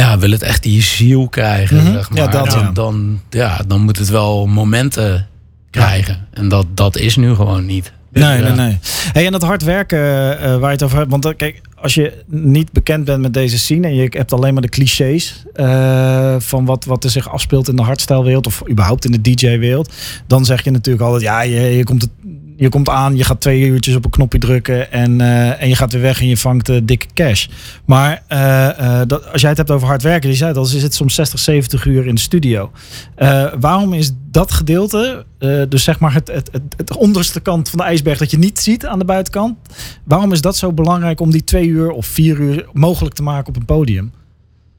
[0.00, 1.92] ja, wil het echt die ziel krijgen, Mhm.
[1.92, 2.18] zeg maar.
[2.18, 2.70] Ja, dat, dan, ja.
[2.70, 5.26] Dan, ja, dan moet het wel momenten
[5.70, 6.26] krijgen.
[6.32, 7.92] En dat, dat is nu gewoon niet.
[8.12, 8.48] Nee, Ja.
[8.48, 8.78] nee, nee.
[9.12, 9.98] Hey, en dat hard werken
[10.40, 11.10] eh, waar je het over hebt.
[11.10, 14.52] Want eh, kijk, als je niet bekend bent met deze scene en je hebt alleen
[14.52, 19.04] maar de clichés eh, van wat, wat er zich afspeelt in de hardstyle-wereld of überhaupt
[19.04, 19.92] in de DJ-wereld,
[20.26, 22.10] dan zeg je natuurlijk altijd: ja, je, je, komt het,
[22.56, 25.76] je komt aan, je gaat twee uurtjes op een knopje drukken en, eh, en je
[25.76, 27.46] gaat weer weg en je vangt eh, dikke cash.
[27.84, 30.78] Maar eh, dat, als jij het hebt over hard werken, die zei het al, ze
[30.78, 32.70] zit soms 60, 70 uur in de studio.
[33.60, 35.24] Waarom is dat gedeelte,
[35.68, 38.58] dus zeg maar het, het, het, het onderste kant van de ijsberg dat je niet
[38.58, 39.56] ziet aan de buitenkant,
[40.04, 43.48] waarom is dat zo belangrijk om die twee uur of vier uur mogelijk te maken
[43.48, 44.12] op een podium?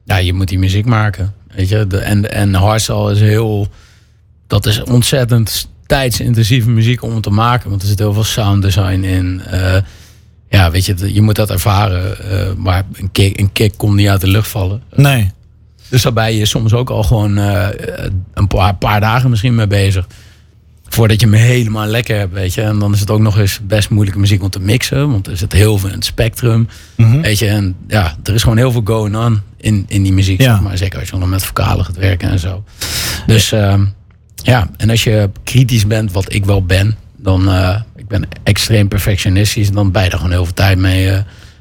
[0.04, 1.34] Ja, je moet die muziek maken.
[1.54, 3.68] Weet je, de, en, en hardstyle is heel.
[4.46, 7.70] Dat is ontzettend tijdsintensieve muziek om te maken.
[7.70, 9.40] Want er zit heel veel sound design in.
[9.40, 9.76] Eh,
[10.48, 12.30] ja, weet je, je moet dat ervaren.
[12.30, 14.82] eh, maar een kick, een kick komt niet uit de lucht vallen.
[14.94, 15.30] Nee.
[15.88, 17.68] Dus daar ben je soms ook al gewoon eh,
[18.34, 20.06] een paar, paar dagen misschien mee bezig.
[20.88, 22.62] Voordat je hem helemaal lekker hebt, weet je.
[22.62, 25.10] En dan is het ook nog eens best moeilijke muziek om te mixen.
[25.10, 26.68] Want er zit heel veel in het spectrum.
[26.96, 27.20] Mhm.
[27.20, 30.40] Weet je, en ja, er is gewoon heel veel going on in, in die muziek.
[30.40, 30.52] Ja.
[30.52, 32.64] Zeg maar zeker als je nog met vocalen gaat werken en zo.
[33.26, 33.84] Dus ehm,
[34.46, 38.88] ja, en als je kritisch bent, wat ik wel ben, dan eh, ik ben extreem
[38.88, 41.18] perfectionistisch, dan ben je er gewoon heel veel tijd mee, eh,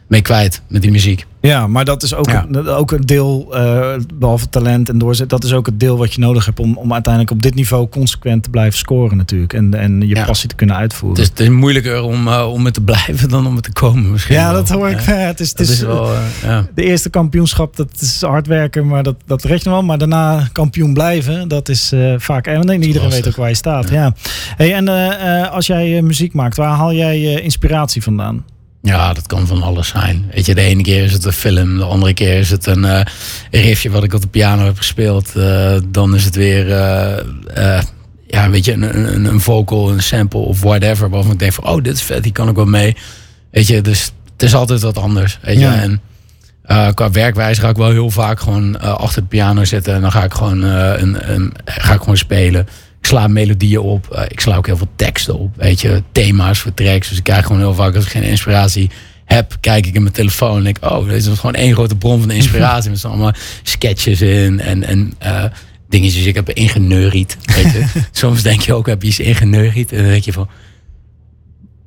[0.07, 1.25] mee kwijt met die muziek.
[1.45, 2.45] Ja, maar dat is ook, Ja.
[2.51, 6.13] een, ook een deel, eh, behalve talent en doorzet, dat is ook het deel wat
[6.13, 9.53] je nodig hebt om, om uiteindelijk op dit niveau consequent te blijven scoren natuurlijk.
[9.53, 10.25] En, en je Ja.
[10.25, 11.19] passie te kunnen uitvoeren.
[11.21, 13.71] Het is, het is moeilijker om, eh, om het te blijven dan om het te
[13.73, 14.35] komen misschien.
[14.35, 14.53] ja, wel.
[14.53, 14.99] dat hoor ik.
[14.99, 16.09] Ja, het is, het is, is wel,
[16.43, 16.59] eh.
[16.75, 19.81] De eerste kampioenschap, dat is hard werken, maar dat, dat je wel.
[19.83, 22.47] Maar daarna kampioen blijven, dat is vaak...
[22.47, 23.89] En nee, iedereen weet ook waar je staat.
[23.89, 24.13] Ja.
[24.57, 24.87] Hey, en
[25.49, 28.43] als jij muziek maakt, waar haal jij inspiratie vandaan?
[28.85, 30.25] Ja, dat kan van alles zijn.
[30.33, 32.85] Weet je, de ene keer is het een film, de andere keer is het een
[32.85, 33.01] eh,
[33.51, 35.35] riffje wat ik op de piano heb gespeeld.
[35.35, 37.81] Eh, dan is het weer, eh,
[38.27, 41.09] ja, weet je, een, een, een vocal, een sample of whatever.
[41.09, 42.95] Waarvan ik denk van, oh, dit is vet, die kan ik wel mee.
[43.51, 45.39] Weet je, dus het is altijd wat anders.
[45.41, 45.81] Weet je, Ja.
[45.81, 46.01] en
[46.93, 49.93] qua werkwijze ga ik wel heel vaak gewoon achter de piano zitten.
[49.93, 52.67] En dan ga ik gewoon, een, een, ga ik gewoon spelen.
[53.05, 54.11] Ik sla melodieën op.
[54.11, 55.55] Eh, ik sla ook heel veel teksten op.
[55.55, 57.09] Weet je, thema's voor tracks.
[57.09, 58.89] Dus ik krijg gewoon heel vaak, als ik geen inspiratie
[59.25, 62.21] heb, kijk ik in mijn telefoon en denk, oh, dit is gewoon één grote bron
[62.21, 62.89] van inspiratie.
[62.91, 65.43] Met z'n allemaal sketches in en, en eh,
[65.89, 67.37] dingetjes ik heb ingeneuried.
[67.45, 67.85] Weet je.
[68.11, 69.91] Soms denk je ook, heb je iets ingeneuried?
[69.91, 70.49] En dan denk je van,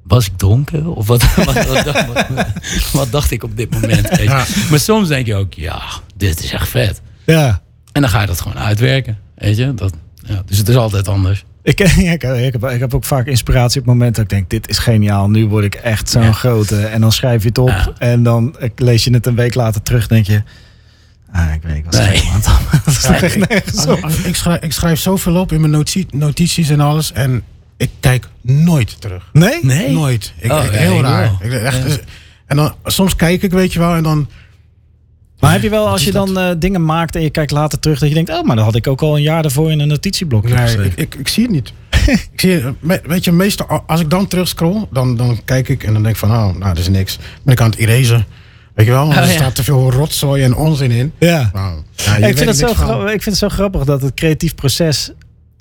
[0.02, 0.86] was ik dronken?
[0.86, 2.26] Of wat, wat, wat, wat,
[2.92, 4.08] wat dacht ik op dit moment?
[4.08, 4.24] weet je?
[4.24, 4.44] Ja.
[4.70, 5.82] Maar soms denk je ook, ja,
[6.16, 7.00] dit is echt vet.
[7.26, 7.62] Ja.
[7.92, 9.18] En dan ga je dat gewoon uitwerken.
[9.34, 9.74] Weet je?
[9.74, 9.92] Dat,
[10.28, 11.44] ja, dus het is altijd anders.
[11.62, 14.50] Ik, ja, ik, ik, heb, ik heb ook vaak inspiratie op momenten dat ik denk,
[14.50, 15.30] dit is geniaal.
[15.30, 16.32] Nu word ik echt zo'n Ja.
[16.32, 16.76] grote.
[16.86, 17.68] En dan schrijf je het op.
[17.68, 17.92] Ja.
[17.98, 20.06] En dan lees je het een week later terug.
[20.06, 20.42] denk je,
[21.32, 22.30] ah, ik weet niet, ik was Nee.
[22.32, 27.12] aan ik, schrijf, ik schrijf zoveel op in mijn notitie- notities en alles.
[27.12, 27.42] En
[27.76, 29.28] ik kijk nooit terug.
[29.32, 29.58] Nee?
[29.62, 29.90] Nee?
[29.92, 30.32] Nooit.
[30.38, 31.30] Ik, Oh, ik- heel raar.
[31.40, 31.96] Ik, echt, Ja.
[32.46, 34.28] En dan soms kijk ik, weet je wel, en dan.
[35.40, 37.98] Maar heb je wel, als je dan eh, dingen maakt en je kijkt later terug,
[37.98, 39.88] dat je denkt, oh, maar dat had ik ook al een jaar daarvoor in een
[39.88, 41.72] notitieblok Nee, ik, ik, ik zie het niet.
[42.32, 45.92] ik zie, me- weet je, meestal als ik dan terugscroll, dan, dan kijk ik en
[45.92, 47.18] dan denk ik van, oh, nou, dat is niks.
[47.42, 48.26] Ben ik aan het erasen.
[48.74, 49.34] Weet je wel, want Oh, er ja.
[49.34, 51.12] staat te veel rotzooi en onzin in.
[51.18, 51.50] Ja.
[51.52, 53.00] Nou, ja, ik, vind het zo van.
[53.02, 55.10] ik vind het zo grappig dat het creatief proces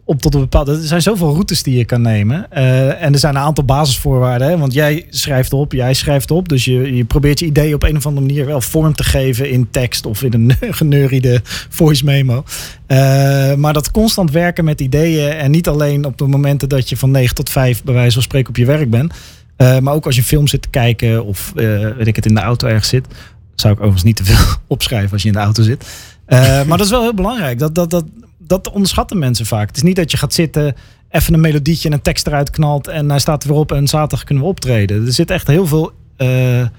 [0.07, 0.71] op tot een bepaalde.
[0.71, 2.51] Er zijn zoveel routes die je kan nemen.
[2.51, 4.47] Eh, en er zijn een aantal basisvoorwaarden.
[4.47, 4.57] Hè?
[4.57, 6.49] Want jij schrijft op, jij schrijft op.
[6.49, 9.49] Dus je, je probeert je idee op een of andere manier wel vorm te geven
[9.49, 12.43] in tekst of in een geneuriede voice memo.
[12.85, 16.97] Eh, maar dat constant werken met ideeën en niet alleen op de momenten dat je
[16.97, 19.13] van 9 tot 5 bij wijze van spreken op je werk bent.
[19.55, 22.35] Eh, maar ook als je een film zit te kijken of weet ik het in
[22.35, 23.07] de auto ergens zit.
[23.55, 25.85] Zou ik overigens niet te veel opschrijven als je in de auto zit.
[26.27, 27.59] Maar dat is wel heel belangrijk.
[27.59, 28.05] Dat, dat, dat,
[28.47, 29.67] dat onderschatten mensen vaak.
[29.67, 30.75] Het is niet dat je gaat zitten,
[31.09, 33.87] even een melodietje en een tekst eruit knalt en hij staat er weer op en
[33.87, 35.05] zaterdag kunnen we optreden.
[35.05, 36.69] Er zit echt heel veel, eh, eh,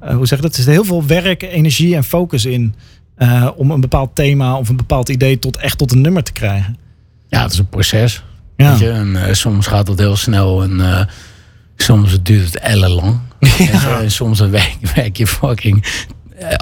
[0.00, 0.56] hoe zeg je dat?
[0.56, 2.74] Er zit heel veel werk, energie en focus in
[3.14, 6.32] eh, om een bepaald thema of een bepaald idee tot echt tot een nummer te
[6.32, 6.76] krijgen.
[7.28, 8.22] Ja, het is een proces.
[8.56, 8.70] Ja.
[8.70, 8.90] Weet je?
[8.90, 11.08] En soms gaat het heel snel en
[11.76, 13.18] soms duurt het ellenlang.
[13.58, 13.98] Je?
[14.02, 15.84] En soms dan werk, werk je fucking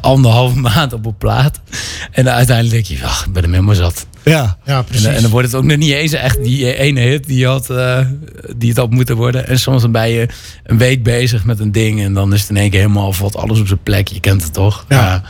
[0.00, 1.60] anderhalve maand op een plaat.
[2.10, 4.06] En uiteindelijk denk je, ach, ik ben er helemaal zat.
[4.24, 5.04] Ja, Ja, En, precies.
[5.04, 7.70] dan- en dan wordt het ook nog niet eens echt die ene hit die, had,
[7.70, 7.98] eh,
[8.56, 9.46] die het had moeten worden.
[9.48, 10.28] En soms dan ben je
[10.64, 13.36] een week bezig met een ding en dan is het in één keer helemaal valt
[13.36, 14.08] alles op zijn plek.
[14.08, 14.84] Je kent het toch?
[14.88, 15.22] Ja.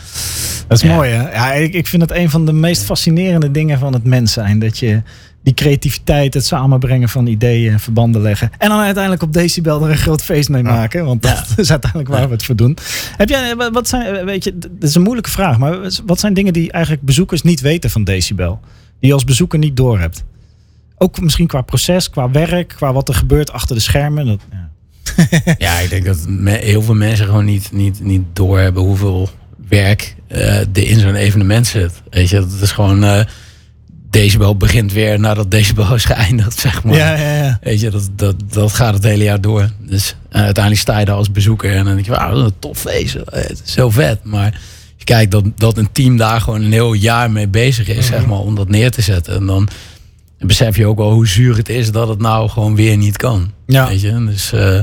[0.68, 0.94] dat is Ja.
[0.94, 1.32] mooi hè.
[1.32, 4.58] Ja, ik, ik vind het een van de meest fascinerende dingen van het mens zijn.
[4.58, 5.02] Dat je
[5.44, 8.50] die creativiteit, het samenbrengen van ideeën en verbanden leggen.
[8.58, 11.04] En dan uiteindelijk op Decibel er een groot feest mee maken.
[11.04, 12.76] Want dat is uiteindelijk waar we het voor doen.
[13.16, 15.58] Heb jij, wat- wat zijn, weet je, dat is een moeilijke vraag.
[15.58, 18.60] Maar wat zijn dingen die eigenlijk bezoekers niet weten van Decibel?
[19.00, 20.24] Die je als bezoeker niet doorhebt?
[20.98, 24.26] Ook misschien qua proces, qua werk, qua wat er gebeurt achter de schermen.
[24.26, 24.68] Dat, ja.
[25.58, 29.28] Ja, ik denk dat heel veel mensen gewoon niet, niet, niet doorhebben hoeveel
[29.68, 32.02] werk eh, er in zo'n evenement zit.
[32.10, 33.04] Weet je, dat is gewoon.
[33.04, 33.20] eh
[34.14, 36.94] Decibel begint weer nadat Decibel is geëindigd, zeg maar.
[36.96, 37.58] Ja, ja, ja.
[37.62, 39.70] Weet je, dat, dat, dat gaat het hele jaar door.
[39.80, 42.78] Dus en uiteindelijk sta je daar als bezoeker en dan denk je, wauw, een tof
[42.78, 43.14] feest.
[43.14, 44.24] Eh, Het is zo vet.
[44.24, 44.60] Maar
[44.96, 48.26] je kijkt dat, dat een team daar gewoon een heel jaar mee bezig is, zeg
[48.26, 49.34] maar, om dat neer te zetten.
[49.34, 49.68] En dan
[50.38, 53.50] besef je ook wel hoe zuur het is dat het nou gewoon weer niet kan.
[53.66, 53.88] Ja.
[53.88, 54.52] Weet je, dus...
[54.52, 54.76] eh,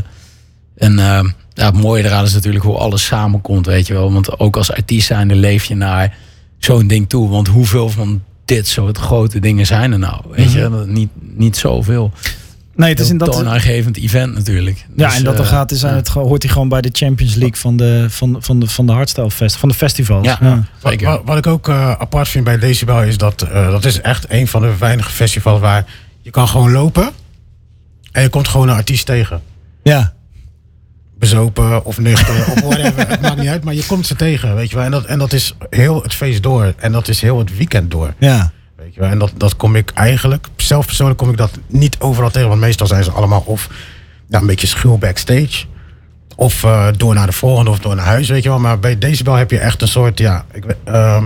[0.78, 4.14] en eh, ja, het mooie eraan is natuurlijk hoe alles samenkomt, weet je wel.
[4.14, 6.18] Want ook als artiest zijnde leef je naar
[6.58, 7.30] zo'n ding toe.
[7.30, 8.24] Want hoeveel van
[8.56, 10.22] dit soort grote dingen zijn er nou?
[10.32, 12.12] Weet je, Dat- niet, niet zoveel.
[12.76, 13.32] Nee, het is in dat...
[13.32, 14.86] toonaangevend event natuurlijk.
[14.96, 16.90] Ja, Dus, en dat er eh, gaat, is aan het, hoort hij gewoon bij de
[16.92, 20.26] Champions League van de, van, van de, van de hardstyle fest, van de festivals.
[20.26, 20.38] Ja.
[20.82, 21.08] Wat, Zeker.
[21.08, 24.26] wat- wat ik ook eh, apart vind bij Decibel is dat eh, dat is echt
[24.30, 25.86] een van de weinige festivals waar
[26.22, 27.10] je kan gewoon lopen
[28.12, 29.42] en je komt gewoon een artiest tegen.
[29.84, 30.14] ja.
[31.22, 34.70] Bezopen of nuchter of whatever, het maakt niet uit, maar je komt ze tegen, weet
[34.70, 34.86] je wel.
[34.86, 37.92] En dat, en dat is heel het feest door en dat is heel het weekend
[37.92, 38.14] door.
[38.18, 38.52] ja.
[38.76, 39.10] Weet je wel.
[39.10, 42.48] En dat, dat kom ik eigenlijk, zelf persoonlijk kom ik dat niet overal tegen.
[42.48, 43.70] Want meestal zijn ze allemaal of
[44.30, 45.66] ja, een beetje schuw backstage.
[46.36, 48.60] Of eh, door naar de volgende of door naar huis, weet je wel.
[48.60, 51.26] Maar bij Decibel heb je echt een soort, ja, ik, ehm,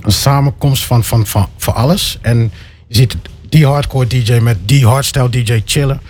[0.00, 2.18] een samenkomst van, van, van, van alles.
[2.20, 2.52] En
[2.88, 3.16] je ziet
[3.48, 6.00] die hardcore DJ met die hardstyle DJ chillen.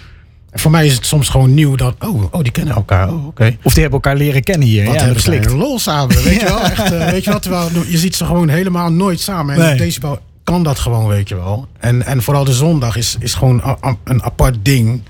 [0.56, 3.26] En voor mij is het soms gewoon nieuw dat, oh, oh die kennen elkaar, oh,
[3.26, 3.56] oké.
[3.62, 4.84] Of die hebben elkaar leren kennen hier.
[4.84, 6.60] Wat ja, hebben een lol samen, weet je wel.
[6.60, 9.54] Echt, eh, weet je wel, terwijl je ziet ze gewoon helemaal nooit samen.
[9.54, 9.76] En Nee.
[9.76, 11.66] Decibel kan dat gewoon, weet je wel.
[11.78, 15.02] En, en vooral de zondag is, is gewoon a- a- een apart ding.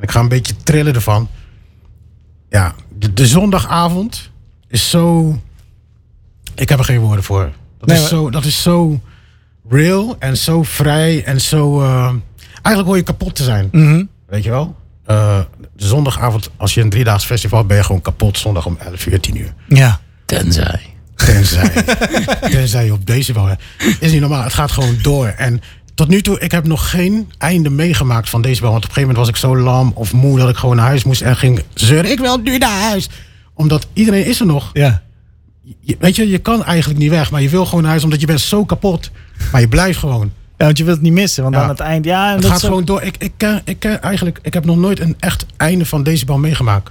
[0.00, 1.28] Ik ga een beetje trillen ervan.
[2.48, 4.30] Ja, de, de zondagavond
[4.68, 5.36] is zo...
[6.54, 7.50] Ik heb er geen woorden voor.
[7.78, 9.00] Dat, Nee, is, zo, dat is zo
[9.68, 11.82] real en zo vrij en zo...
[11.82, 12.12] eh,
[12.52, 13.68] eigenlijk hoor je kapot te zijn.
[13.72, 14.04] Mhm.
[14.26, 14.76] Weet je wel?
[15.06, 15.38] Eh,
[15.76, 19.36] zondagavond, als je een driedaags festival ben je gewoon kapot zondag om 11 uur, 10
[19.36, 19.54] uur.
[19.68, 20.00] Ja.
[20.24, 20.80] Tenzij.
[21.14, 21.72] Tenzij,
[22.50, 23.48] tenzij je op deze wel.
[24.00, 24.42] Is niet normaal.
[24.42, 25.26] Het gaat gewoon door.
[25.26, 25.60] En
[25.94, 28.70] tot nu toe, ik heb nog geen einde meegemaakt van deze bal.
[28.70, 30.86] Want op een gegeven moment was ik zo lam of moe dat ik gewoon naar
[30.86, 32.10] huis moest en ging zeuren.
[32.10, 33.08] Ik wil nu naar huis.
[33.54, 34.70] Omdat iedereen is er nog.
[34.72, 35.02] Ja.
[35.80, 38.20] Je- weet je, je kan eigenlijk niet weg, maar je wil gewoon naar huis omdat
[38.20, 39.10] je bent zo kapot.
[39.52, 40.32] Maar je blijft gewoon.
[40.64, 41.62] Ja, want je wilt het niet missen, want Ja.
[41.62, 42.04] aan het eind...
[42.04, 43.02] Ja, Het dat gaat gewoon door.
[43.02, 46.38] Ik, ik, ken, ik ken eigenlijk, ik heb nog nooit een echt einde van Decibel
[46.38, 46.90] meegemaakt.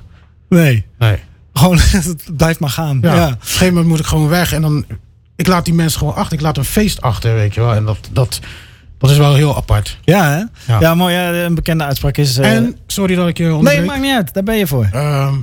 [0.50, 1.18] Nee, Nee.
[1.54, 1.78] gewoon,
[2.10, 3.00] het blijft maar gaan.
[3.02, 3.16] Ja.
[3.16, 3.26] Ja.
[3.26, 4.86] Op een gegeven moment moet ik gewoon weg en dan.
[5.36, 6.34] Ik laat die mensen gewoon achter.
[6.38, 7.74] Ik laat een feest achter, weet je wel.
[7.74, 8.40] En dat, dat,
[8.98, 9.98] dat is wel heel apart.
[10.04, 10.38] Ja, hè?
[10.74, 10.96] Ja, Ja.
[10.96, 11.14] mooi.
[11.16, 12.38] Ja, een bekende uitspraak is...
[12.38, 13.86] eh, en, sorry dat ik je nee, onderbreek.
[13.86, 14.34] maakt niet uit.
[14.34, 14.88] Daar ben je voor.
[14.92, 15.34] Ehm,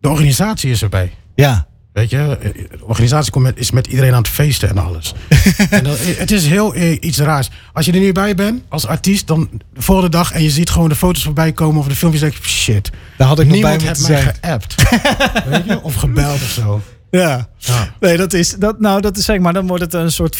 [0.00, 1.12] de organisatie is erbij.
[1.34, 1.66] Ja.
[1.92, 2.38] Weet je,
[2.70, 5.14] de organisatie komt met, is met iedereen aan het feesten en alles.
[5.70, 7.50] en dat, het is heel eh, iets raars.
[7.72, 10.70] Als je er nu bij bent als artiest, dan de volgende dag en je ziet
[10.70, 12.90] gewoon de foto's voorbij komen of de filmpjes, denk je, shit.
[13.16, 14.74] Daar had ik Niemand moeten heeft mij geappt.
[15.50, 16.80] Weet je, of gebeld of zo.
[17.10, 17.48] Ja.
[17.58, 17.94] Ja.
[18.00, 20.36] Nee, dat is, dat, nou, dat is zeg maar, dan wordt het een soort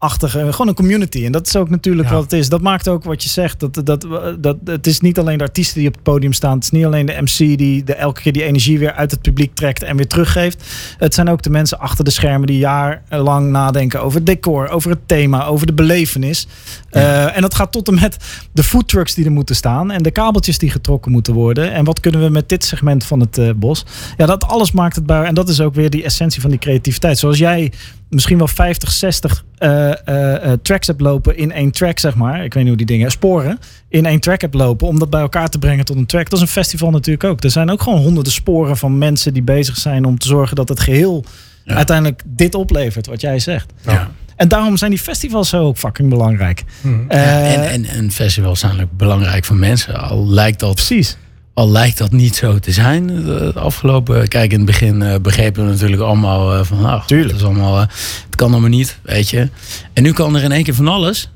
[0.00, 1.24] familie-achtige, gewoon een community.
[1.24, 2.14] En dat is ook natuurlijk Ja.
[2.14, 2.48] wat het is.
[2.48, 3.60] Dat maakt ook wat je zegt.
[3.60, 4.06] Dat, dat,
[4.40, 6.54] dat, het is niet alleen de artiesten die op het podium staan.
[6.54, 9.20] Het is niet alleen de MC die de, elke keer die energie weer uit het
[9.22, 10.64] publiek trekt en weer teruggeeft.
[10.98, 14.90] Het zijn ook de mensen achter de schermen die jarenlang nadenken over het decor, over
[14.90, 16.46] het thema, over de belevenis.
[16.90, 18.16] Eh, en dat gaat tot en met
[18.52, 21.72] de foodtrucks die er moeten staan en de kabeltjes die getrokken moeten worden.
[21.72, 23.84] En wat kunnen we met dit segment van het eh, bos?
[24.16, 25.22] Ja, dat alles maakt het bij.
[25.24, 27.18] En dat is ook weer die essentie van die creativiteit.
[27.18, 27.72] Zoals jij
[28.10, 32.44] misschien wel 50, 60 eh, eh, eh, tracks hebt lopen in één track, zeg maar.
[32.44, 33.58] Ik weet niet hoe die dingen, sporen.
[33.88, 36.24] In één track hebt lopen om dat bij elkaar te brengen tot een track.
[36.24, 37.44] Dat is een festival natuurlijk ook.
[37.44, 40.68] Er zijn ook gewoon honderden sporen van mensen die bezig zijn om te zorgen dat
[40.68, 41.24] het geheel
[41.64, 41.74] Ja.
[41.74, 43.72] uiteindelijk dit oplevert, wat jij zegt.
[43.80, 44.10] Ja.
[44.36, 46.64] En daarom zijn die festivals zo ook fucking belangrijk.
[47.08, 50.00] Eh, en, en, en festivals zijn ook belangrijk voor mensen.
[50.00, 51.16] Al lijkt dat, precies.
[51.54, 53.06] Al lijkt dat niet zo te zijn.
[53.06, 57.30] De afgelopen, kijk, in het begin eh, begrepen we natuurlijk allemaal eh, van, nou, Tuurlijk.
[57.30, 57.86] het is allemaal, eh,
[58.26, 59.48] het kan allemaal niet, weet je.
[59.92, 61.30] En nu kan er in één keer van alles,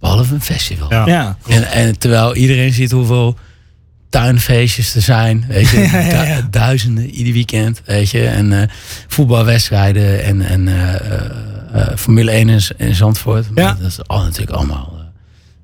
[0.00, 0.90] behalve een festival.
[0.92, 1.06] Ja.
[1.06, 1.36] Ja.
[1.48, 3.36] En, en terwijl iedereen ziet hoeveel
[4.10, 6.40] tuinfeestjes er zijn, weet je, Ja, ja, ja.
[6.40, 8.68] Du- duizenden ieder weekend, weet je, en eh,
[9.08, 11.20] voetbalwedstrijden en, en eh, eh,
[11.72, 13.50] eh, Formule 1 in, in Zandvoort.
[13.50, 13.72] Maar Ja.
[13.80, 14.94] Dat is al natuurlijk allemaal.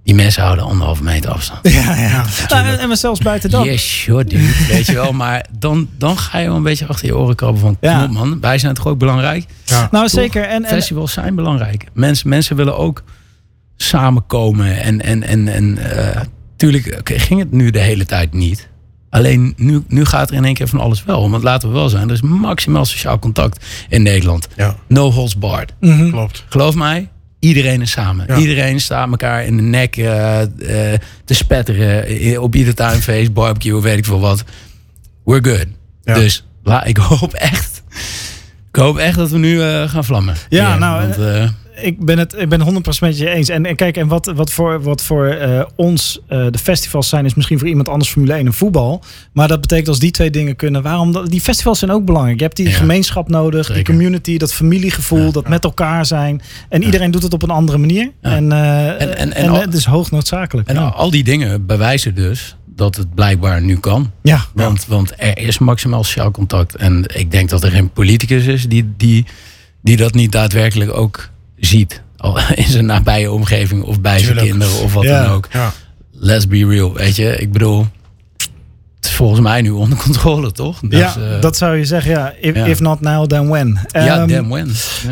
[0.03, 1.69] Eh, die mensen houden anderhalve meter afstand.
[1.69, 2.25] Ja, ja.
[2.49, 3.65] En, en maar zelfs buiten dat.
[3.65, 4.53] Yes, sure, dude.
[4.75, 7.61] Weet je wel, maar dan, dan ga je wel een beetje achter je oren krabben
[7.61, 8.05] van, Ja.
[8.05, 9.45] op man, wij zijn toch ook belangrijk?
[9.65, 9.89] Ja.
[9.91, 10.15] Nou, Toch?
[10.21, 10.45] zeker.
[10.45, 11.87] En, en, Festivals zijn belangrijk.
[11.93, 13.03] Mensen, mensen willen ook
[13.77, 14.81] samenkomen.
[14.83, 16.21] En, en, en, en eh,
[16.57, 18.71] tuurlijk oké, ging het nu de hele tijd niet.
[19.11, 21.31] Alleen nu, nu gaat er in één keer van alles wel.
[21.31, 24.49] Want laten we wel zijn, er is maximaal sociaal contact in Nederland.
[24.57, 25.73] Ja, No holds barred.
[25.81, 26.11] Mhm.
[26.11, 26.45] klopt.
[26.49, 27.09] Geloof mij,
[27.43, 28.25] iedereen is samen.
[28.29, 28.37] Ja.
[28.37, 32.05] Iedereen staat elkaar in de nek eh, eh, te spetteren.
[32.07, 34.45] eh, Op ieder tuinfeest, barbecue, weet ik veel wat.
[35.25, 35.67] We're good.
[36.05, 36.15] Ja.
[36.15, 37.83] Dus la, ik hoop echt...
[38.69, 40.35] Ik hoop echt dat we nu gaan vlammen.
[40.49, 42.65] Ja, nou, Want, ik ben het ik ben 100%
[43.01, 43.49] met je eens.
[43.49, 47.25] En, en kijk, en wat, wat voor, wat voor eh, ons eh, de festivals zijn,
[47.25, 49.03] is misschien voor iemand anders Formule 1 en voetbal.
[49.33, 52.39] Maar dat betekent als die twee dingen kunnen, waarom dat, die festivals zijn ook belangrijk.
[52.39, 52.75] Je hebt die Ja.
[52.75, 55.31] gemeenschap nodig, die community, dat familiegevoel, Ja.
[55.31, 56.43] dat met elkaar zijn.
[56.69, 58.11] En iedereen doet het op een andere manier.
[58.21, 60.69] En, eh, En- en- en, en al- het is hoog noodzakelijk.
[60.69, 64.11] En al die dingen bewijzen dus dat het blijkbaar nu kan.
[64.23, 64.45] ja.
[64.55, 66.77] Want, want er is maximaal sociaal contact.
[66.77, 69.27] En ik denk dat er geen politicus is die, die,
[69.83, 71.31] die dat niet daadwerkelijk ook
[71.67, 72.03] ziet.
[72.55, 75.23] In zijn nabije omgeving of bij zijn kinderen of wat Ja.
[75.23, 75.49] dan ook.
[75.53, 75.73] Ja.
[76.13, 77.37] Let's be real, weet je.
[77.37, 77.87] Ik bedoel,
[78.97, 80.81] het is volgens mij nu onder controle, toch?
[80.81, 82.11] Dus, ja, eh, dat zou je zeggen.
[82.11, 82.33] Ja.
[82.41, 82.65] If, ja.
[82.65, 83.79] if not now, then when.
[83.89, 84.71] ja, Ehm, damn when.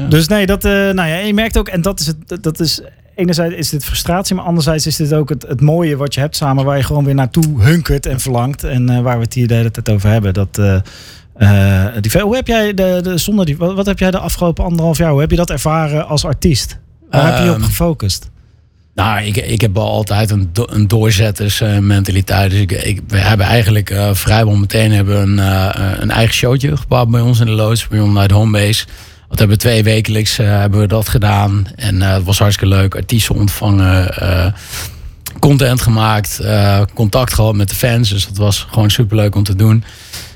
[0.08, 2.80] Dus nee, dat, eh, nou ja, je merkt ook, en dat is het, dat- is,
[3.14, 6.36] enerzijds is dit frustratie, maar anderzijds is dit ook het, het mooie wat je hebt
[6.36, 8.64] samen, waar je gewoon weer naartoe hunkert en verlangt.
[8.64, 10.34] En eh, waar we het hier de hele tijd over hebben.
[10.34, 10.58] Dat,
[12.00, 14.98] die, hoe heb jij de, de zonder die, wat, wat heb jij de afgelopen anderhalf
[14.98, 16.78] jaar, hoe heb je dat ervaren als artiest?
[17.10, 18.30] Waar heb je op Ehm, gefocust?
[18.94, 22.50] Nou, ik, ik heb al altijd een, do- een doorzettersmentaliteit.
[22.50, 26.76] Dus ik, ik, we hebben eigenlijk eh, vrijwel meteen hebben een, eh, een eigen showtje
[26.76, 28.84] gebouwd bij ons in de loods, bij ons uit Homebase.
[29.28, 31.66] Dat hebben we twee wekelijks eh, hebben we dat gedaan.
[31.76, 32.94] En eh, het was hartstikke leuk.
[32.94, 34.46] Artiesten ontvangen, eh,
[35.40, 38.08] content gemaakt, eh, contact gehad met de fans.
[38.08, 39.84] Dus dat was gewoon super leuk om te doen.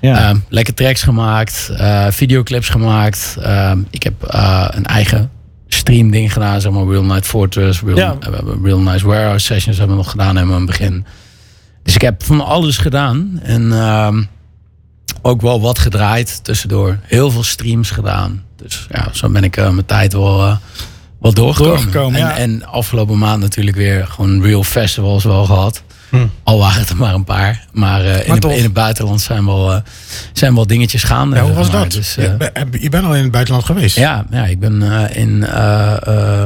[0.01, 0.29] Ja.
[0.29, 3.37] Ehm, lekker tracks gemaakt, eh, videoclips gemaakt.
[3.41, 5.31] Ehm, ik heb eh, een eigen
[5.69, 8.17] stream ding gedaan, zeg maar Real Night Fortress, Real, Ja.
[8.19, 11.05] we hebben Real Nice Warehouse Sessions hebben we nog gedaan in het begin.
[11.83, 14.23] Dus ik heb van alles gedaan en ehm,
[15.23, 16.99] ook wel wat gedraaid tussendoor.
[17.03, 18.43] Heel veel streams gedaan.
[18.57, 20.59] Dus ja, zo ben ik mijn tijd wel,
[21.25, 21.75] wel doorgekomen.
[21.77, 22.37] Doorgekomen, en, ja.
[22.37, 25.83] en afgelopen maand natuurlijk weer gewoon real festivals wel gehad.
[26.09, 26.27] Hm.
[26.43, 27.67] Al waren het er maar een paar.
[27.73, 28.53] Maar, eh, in, Maar het, toch.
[28.53, 29.81] in het buitenland zijn wel, eh,
[30.33, 31.37] zijn wel dingetjes gaande.
[31.37, 31.81] Ja, hoe was maar.
[31.83, 31.93] dat?
[31.93, 33.97] Dus, je, eh, ben- je bent al in het buitenland geweest.
[33.97, 35.41] ja, ja, ik ben eh, in,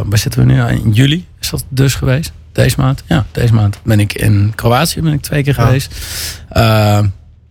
[0.04, 0.62] waar zitten we nu?
[0.62, 2.32] In juli is dat dus geweest.
[2.52, 3.02] Deze maand.
[3.06, 5.64] Ja, deze maand ben ik in Kroatië ben ik twee keer Ja.
[5.64, 5.94] geweest.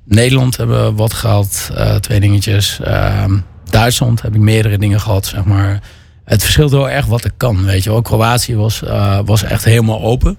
[0.05, 2.79] Nederland hebben we wat gehad, eh, twee dingetjes.
[2.83, 3.23] Eh,
[3.69, 5.81] Duitsland heb ik meerdere dingen gehad, zeg maar.
[6.27, 8.01] Het verschilt heel erg wat er kan, weet je wel.
[8.01, 10.37] Kroatië was, eh, was echt helemaal open.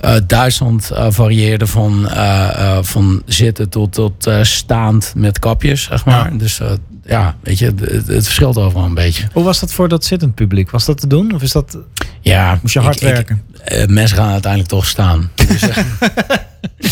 [0.00, 2.08] Eh, Duitsland eh, varieerde van,
[2.80, 6.32] van zitten tot, tot staand met kapjes, zeg maar.
[6.32, 6.38] Ja.
[6.38, 6.60] Dus
[7.06, 9.24] ja, weet je, het, het verschilt overal een beetje.
[9.32, 10.70] Hoe was dat voor dat zittend publiek?
[10.70, 11.34] Was dat te doen?
[11.34, 11.78] Of is dat,
[12.20, 13.42] Ja, moest je hard ik- ik- werken?
[13.64, 15.30] eh, mensen gaan uiteindelijk toch staan.
[15.48, 15.76] Dus, eh,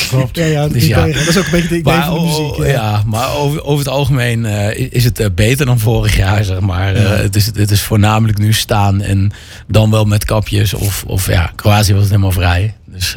[0.08, 0.36] Klopt.
[0.36, 1.06] ja, ja, dus ja.
[1.06, 2.20] dat is ook een beetje de idee maar, van de
[2.56, 2.72] muziek.
[2.72, 6.94] ja, maar over, over het algemeen eh, is het beter dan vorig jaar, zeg maar.
[6.96, 9.32] Het, is, het is voornamelijk nu staan en
[9.68, 10.74] dan wel met kapjes.
[10.74, 12.74] Of, of ja, Kroatië was het helemaal vrij.
[12.86, 13.16] Dus,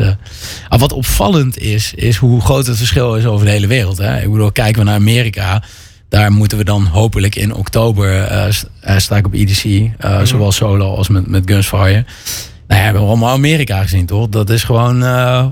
[0.69, 3.97] ah, wat opvallend is, is hoe groot het verschil is over de hele wereld.
[3.97, 4.21] Hè?
[4.21, 5.63] Ik bedoel, kijken we naar Amerika.
[6.13, 9.63] Daar moeten we dan hopelijk in oktober eh, sta ik op EDC.
[9.97, 11.91] eh, Zowel solo als met, met Gunsfire.
[11.91, 12.01] Nou
[12.67, 14.29] ja, we hebben allemaal Amerika gezien, toch?
[14.29, 15.45] Dat is gewoon eh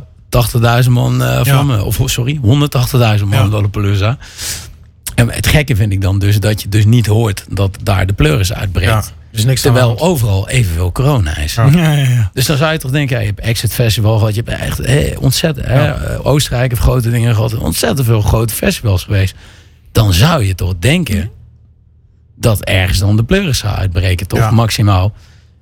[0.83, 1.81] 80.000 man eh, van Ja.
[1.81, 3.47] Of sorry, 180.000 man Ja.
[3.47, 4.17] Lollapalooza.
[5.15, 8.13] En het gekke vind ik dan dus dat je dus niet hoort dat daar de
[8.13, 8.89] pleuris uitbreekt.
[8.91, 11.53] Ja, is niks Terwijl overal evenveel corona is.
[11.53, 11.69] Ja.
[11.71, 12.29] Ja, ja.
[12.33, 14.35] Dus dan zou je toch denken, je hebt Exit Festival gehad.
[14.35, 15.65] Je hebt echt ontzettend...
[15.67, 17.55] Hè, Oostenrijk heeft grote dingen gehad.
[17.57, 19.35] Ontzettend veel grote festivals geweest.
[19.91, 21.29] Dan zou je toch denken
[22.35, 24.27] dat ergens dan de pleuris zou uitbreken.
[24.27, 24.51] Toch Ja.
[24.51, 25.13] maximaal.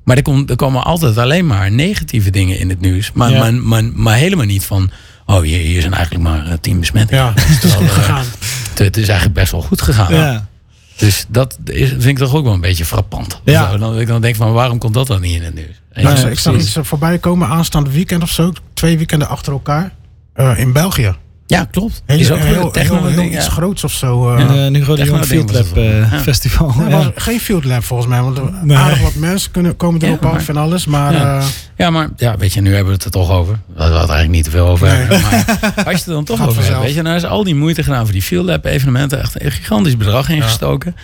[0.04, 3.12] Maar er, komt, er komen altijd alleen maar negatieve dingen in het nieuws.
[3.12, 3.40] Maar, Ja.
[3.40, 4.92] maar, maar, maar helemaal niet van...
[5.26, 7.24] Oh, hier, hier zijn eigenlijk maar eh, tien besmettingen.
[7.24, 8.26] Ja, het is goed gegaan.
[8.70, 10.14] Het, het is eigenlijk best wel goed gegaan.
[10.14, 10.48] Ja.
[10.96, 13.42] Dus dat is, vind ik toch ook wel een beetje frappant.
[13.44, 13.78] Ja.
[13.78, 15.82] Dan, ik dan denk van, waarom komt dat dan niet in het nieuws?
[15.94, 18.52] Nou, ja, ik zag iets eh, voorbij komen aanstaande weekend of zo.
[18.74, 19.92] Twee weekenden achter elkaar.
[20.34, 21.16] eh, in België.
[21.50, 22.02] Ja, klopt.
[22.06, 23.52] Heel, is ook heel, heel, techno heel ding, iets ja.
[23.52, 24.36] groots of zo.
[24.36, 24.42] eh.
[24.42, 25.84] En uh, nu Techno Jong ding Field Lab het wel.
[25.84, 26.20] eh, Ja.
[26.20, 26.74] Festival.
[26.78, 26.96] Nee, Ja.
[26.98, 28.22] was geen field lab volgens mij.
[28.22, 28.78] Want er Nee.
[28.78, 30.86] aardig wat mensen kunnen, komen Ja, erop af en alles.
[30.86, 31.38] Maar Ja.
[31.38, 31.46] eh,
[31.78, 33.54] Ja, maar ja, weet je, nu hebben we het er toch over.
[33.74, 34.88] We hadden het eigenlijk niet te veel over.
[34.88, 34.98] Nee.
[34.98, 37.26] hebben, Maar als je het er dan toch Gaat over hebt, weet je, nou is
[37.26, 39.22] al die moeite gedaan voor die Field Lab evenementen.
[39.22, 40.96] Echt een gigantisch bedrag ingestoken.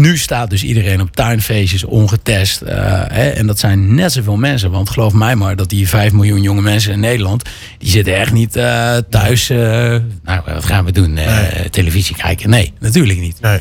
[0.00, 2.60] Nu staat dus iedereen op tuinfeestjes ongetest.
[2.60, 4.70] eh, hè, en dat zijn net zoveel mensen.
[4.70, 7.44] Want geloof mij maar dat die 5 miljoen jonge mensen in Nederland...
[7.78, 9.50] die zitten echt niet eh, thuis...
[9.50, 9.58] eh,
[10.24, 11.18] nou, wat gaan we doen?
[11.70, 12.50] Televisie kijken?
[12.50, 13.40] Nee, natuurlijk niet.
[13.40, 13.60] nee.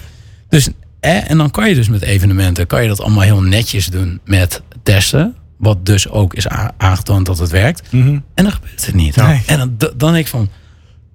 [0.49, 3.85] Dus, eh, en dan kan je dus met evenementen, kan je dat allemaal heel netjes
[3.85, 5.35] doen met testen.
[5.57, 6.47] Wat dus ook is
[6.77, 7.91] aangetoond dat het werkt.
[7.91, 8.07] Mhm.
[8.09, 9.15] En dan gebeurt het niet.
[9.15, 9.41] Nee.
[9.45, 10.49] En dan, dan denk ik van,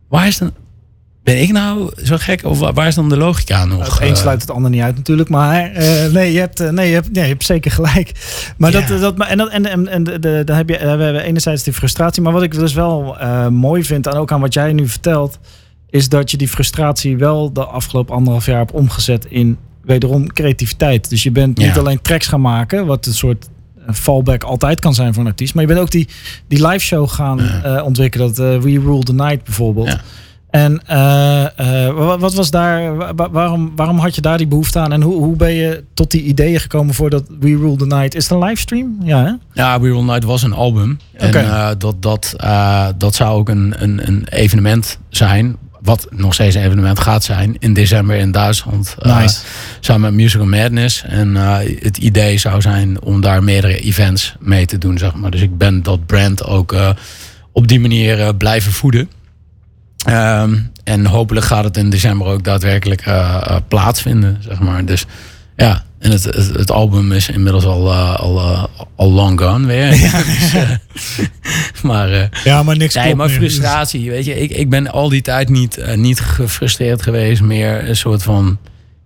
[0.09, 0.53] waar is dan...
[1.25, 2.45] Ben ik nou zo gek?
[2.45, 3.93] Of wa- waar is dan de logica nog?
[3.93, 4.15] Het een eh?
[4.15, 5.29] sluit het ander niet uit natuurlijk.
[5.29, 8.13] Maar eh, nee, je hebt, eh, nee, je hebt, nee, je hebt zeker gelijk.
[8.57, 10.05] Maar dat, dat, en, dat, en, en,
[10.45, 12.23] dan heb je, we hebben enerzijds die frustratie.
[12.23, 13.17] Maar wat ik dus wel
[13.51, 15.39] mooi vind, en ook aan wat jij nu vertelt...
[15.91, 21.11] is dat je die frustratie wel de afgelopen anderhalf jaar hebt omgezet in wederom creativiteit.
[21.11, 23.49] Dus je bent niet alleen tracks gaan maken, wat een soort
[23.93, 25.55] fallback altijd kan zijn voor een artiest.
[25.55, 26.09] Maar je bent ook die,
[26.49, 27.41] die live show gaan
[27.83, 28.35] ontwikkelen.
[28.35, 29.97] Dat We Rule the Night bijvoorbeeld.
[30.55, 31.45] En eh,
[31.87, 34.93] eh, wa- wat was daar, wa- wa- waarom, waarom had je daar die behoefte aan?
[34.93, 38.15] En hoe, hoe ben je tot die ideeën gekomen voor dat We Rule the Night?
[38.15, 38.97] Is het een livestream?
[39.05, 39.33] Ja, hè?
[39.63, 40.99] Ja, We Will Night was een album.
[41.13, 42.35] En eh, dat, dat,
[42.99, 45.57] dat zou ook een, een, een evenement zijn.
[45.83, 47.57] Wat nog steeds een evenement gaat zijn.
[47.59, 48.97] In december in Duitsland.
[49.03, 49.41] Nice.
[49.81, 51.03] samen met Musical Madness.
[51.07, 51.35] En
[51.81, 54.99] het idee zou zijn om daar meerdere events mee te doen.
[54.99, 55.31] Zeg maar.
[55.31, 56.75] Dus ik ben dat brand ook
[57.53, 59.11] op die manier blijven voeden.
[60.05, 64.37] Ehm, en hopelijk gaat het in december ook daadwerkelijk eh, eh, plaatsvinden.
[64.41, 64.85] Zeg maar.
[64.85, 65.05] Dus
[65.57, 69.91] ja, en het, het, het album is inmiddels al, eh, al, al long gone weer.
[70.33, 70.71] Dus, eh,
[71.83, 74.11] maar Ja, maar niks Nee, maar frustratie.
[74.11, 77.43] Weet je, ik, ik ben al die tijd niet, niet gefrustreerd geweest.
[77.43, 78.59] Meer een soort van.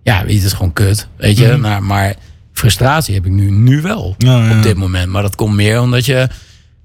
[0.03, 1.07] Ja, weet je, het is gewoon kut.
[1.17, 1.59] Weet je, Mhm.
[1.59, 2.13] maar, maar
[2.53, 4.15] frustratie heb ik nu, nu wel.
[4.17, 4.57] Ja, ja.
[4.57, 5.11] Op dit moment.
[5.11, 6.27] Maar dat komt meer omdat je.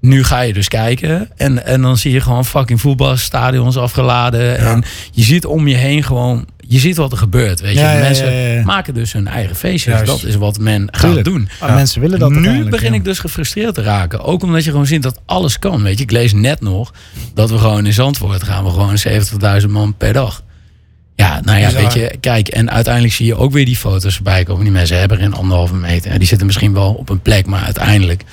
[0.05, 1.29] Nu ga je dus kijken.
[1.37, 4.57] En, en dan zie je gewoon fucking voetbalstadions afgeladen.
[4.57, 6.45] En je ziet om je heen gewoon.
[6.67, 7.61] Je ziet wat er gebeurt.
[7.61, 9.93] Weet je, Ja, mensen ja, maken dus hun eigen feestjes.
[9.93, 10.05] Juist.
[10.05, 11.49] Dat is wat men gaat doen.
[11.59, 14.23] Ah, Mensen willen dat Nu begin ik dus gefrustreerd te raken.
[14.23, 15.83] Ook omdat je gewoon ziet dat alles kan.
[15.83, 16.93] Weet je, ik lees net nog
[17.33, 18.97] dat we gewoon in Zandvoort gaan we gewoon
[19.61, 20.43] 70.000 man per dag.
[21.15, 24.43] Ja, nou ja, weet je, kijk, en uiteindelijk zie je ook weer die foto's voorbij
[24.43, 24.63] komen.
[24.63, 26.11] Die mensen hebben er in anderhalve meter.
[26.11, 28.23] En die zitten misschien wel op een plek, maar uiteindelijk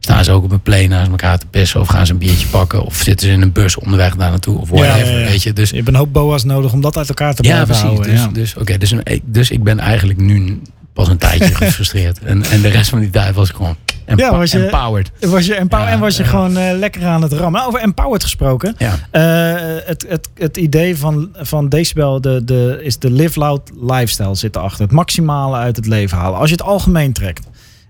[0.00, 1.80] staan ze ook op een play naast elkaar te pissen.
[1.80, 2.82] Of gaan ze een biertje pakken.
[2.82, 4.58] Of zitten ze in een bus onderweg daar naartoe.
[4.58, 5.26] Of whatever, ja, ja.
[5.26, 5.52] weet je.
[5.52, 7.84] Dus Je hebt een hoop boa's nodig om dat uit elkaar te ja, blijven precies.
[7.84, 8.10] houden.
[8.10, 8.28] dus ja.
[8.28, 10.60] dus, oké, dus, een- dus ik ben eigenlijk nu
[10.92, 12.18] pas een tijdje gefrustreerd.
[12.18, 13.76] En, en de rest van die tijd was ik gewoon
[14.16, 15.10] Ja, was je- empowered.
[15.20, 16.28] Was je empower Ja, en was je ja.
[16.28, 17.52] gewoon eh, lekker aan het rammen.
[17.52, 18.74] Nou, over empowered gesproken.
[18.78, 18.98] Ja.
[19.10, 24.34] Eh, het, het, het idee van, van Decibel de, de, is de live loud lifestyle
[24.34, 24.80] zit erachter.
[24.82, 26.38] Het maximale uit het leven halen.
[26.38, 27.46] Als je het algemeen trekt.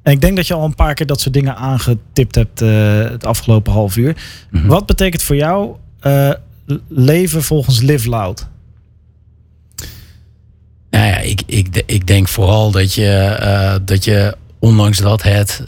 [0.08, 3.02] En ik denk dat je al een paar keer dat soort dingen aangetipt hebt eh,
[3.10, 4.16] het afgelopen half uur.
[4.50, 4.66] Mhm.
[4.66, 6.30] Wat betekent voor jou eh,
[6.88, 8.46] leven volgens live loud?
[10.90, 15.62] Nou ja, ik, ik, ik denk vooral dat je, eh, dat je ondanks dat het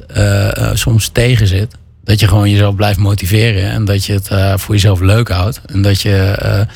[0.73, 1.75] soms tegen zit,
[2.05, 5.83] dat je gewoon jezelf blijft motiveren en dat je het voor jezelf leuk houdt en
[5.83, 6.67] dat je,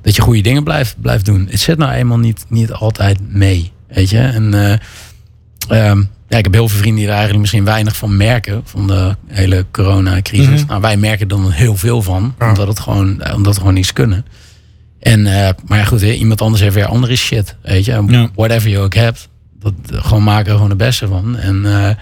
[0.00, 1.46] dat je goede dingen blijft, blijft doen.
[1.50, 4.18] Het zit nou eenmaal niet, niet altijd mee, weet je.
[4.18, 4.80] En
[5.68, 6.02] ehm,
[6.32, 9.16] ja, ik heb heel veel vrienden die er eigenlijk misschien weinig van merken, van de
[9.26, 10.64] hele coronacrisis.
[10.66, 12.48] Nou, wij merken er dan heel veel van, Ja.
[12.48, 14.26] omdat, het gewoon, eh, omdat we gewoon niets kunnen.
[15.00, 18.04] En, eh, maar ja, goed, iemand anders heeft weer andere shit, weet je.
[18.06, 18.28] Ja.
[18.34, 19.28] Whatever je ook hebt,
[19.60, 21.36] dat, gewoon maken er gewoon het beste van.
[21.36, 21.94] En eh,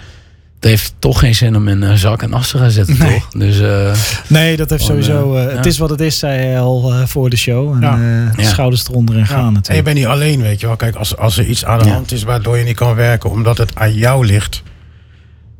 [0.60, 3.12] het heeft toch geen zin om in een zak en as te gaan zitten, Nee.
[3.14, 3.28] toch?
[3.28, 3.92] Dus eh,
[4.28, 5.34] Nee, dat heeft Gewoon, sowieso.
[5.34, 7.72] eh, eh, Het is wat het is, zei hij al eh, voor de show.
[7.72, 7.94] En Ja.
[8.36, 8.50] eh, Ja.
[8.50, 9.84] schouders eronder en gaan En je natuurlijk.
[9.84, 10.76] bent niet alleen, weet je wel.
[10.76, 11.92] Kijk, als, als er iets aan de Ja.
[11.92, 14.62] hand is waardoor je niet kan werken, omdat het aan jou ligt,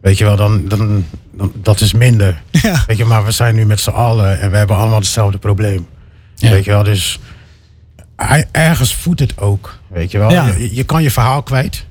[0.01, 2.43] weet je wel, dan, dan, dan dat is minder.
[2.63, 2.85] Ja.
[2.87, 5.87] Weet je, maar we zijn nu met z'n allen en we hebben allemaal hetzelfde probleem.
[6.35, 6.51] Ja.
[6.51, 7.19] Weet je wel, dus
[8.53, 10.31] ergens voedt het ook, weet je wel.
[10.31, 10.47] Ja.
[10.59, 11.87] Je, je kan je verhaal kwijt.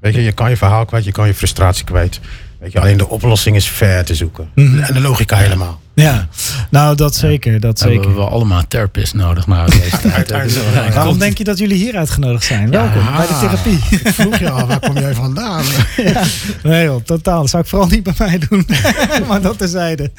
[0.00, 2.20] Weet je, je kan je verhaal kwijt, je kan je frustratie kwijt.
[2.62, 4.50] Weet je, alleen de oplossing is ver te zoeken.
[4.54, 4.78] Mhm.
[4.78, 5.80] En de logica helemaal.
[5.94, 6.28] Ja,
[6.70, 8.10] nou dat zeker, dat hebben zeker.
[8.12, 10.30] we wel allemaal een therapist nodig nou deze tijd.
[10.74, 12.70] Waarom komt- denk je dat jullie hier uitgenodigd zijn?
[12.70, 13.78] Welkom bij de therapie.
[13.90, 15.64] Ik vroeg je al, waar kom jij vandaan?
[15.96, 16.22] Ja,
[16.62, 17.40] nee joh, totaal.
[17.40, 18.66] Dat zou ik vooral niet bij mij doen.
[19.28, 20.10] maar dat terzijde.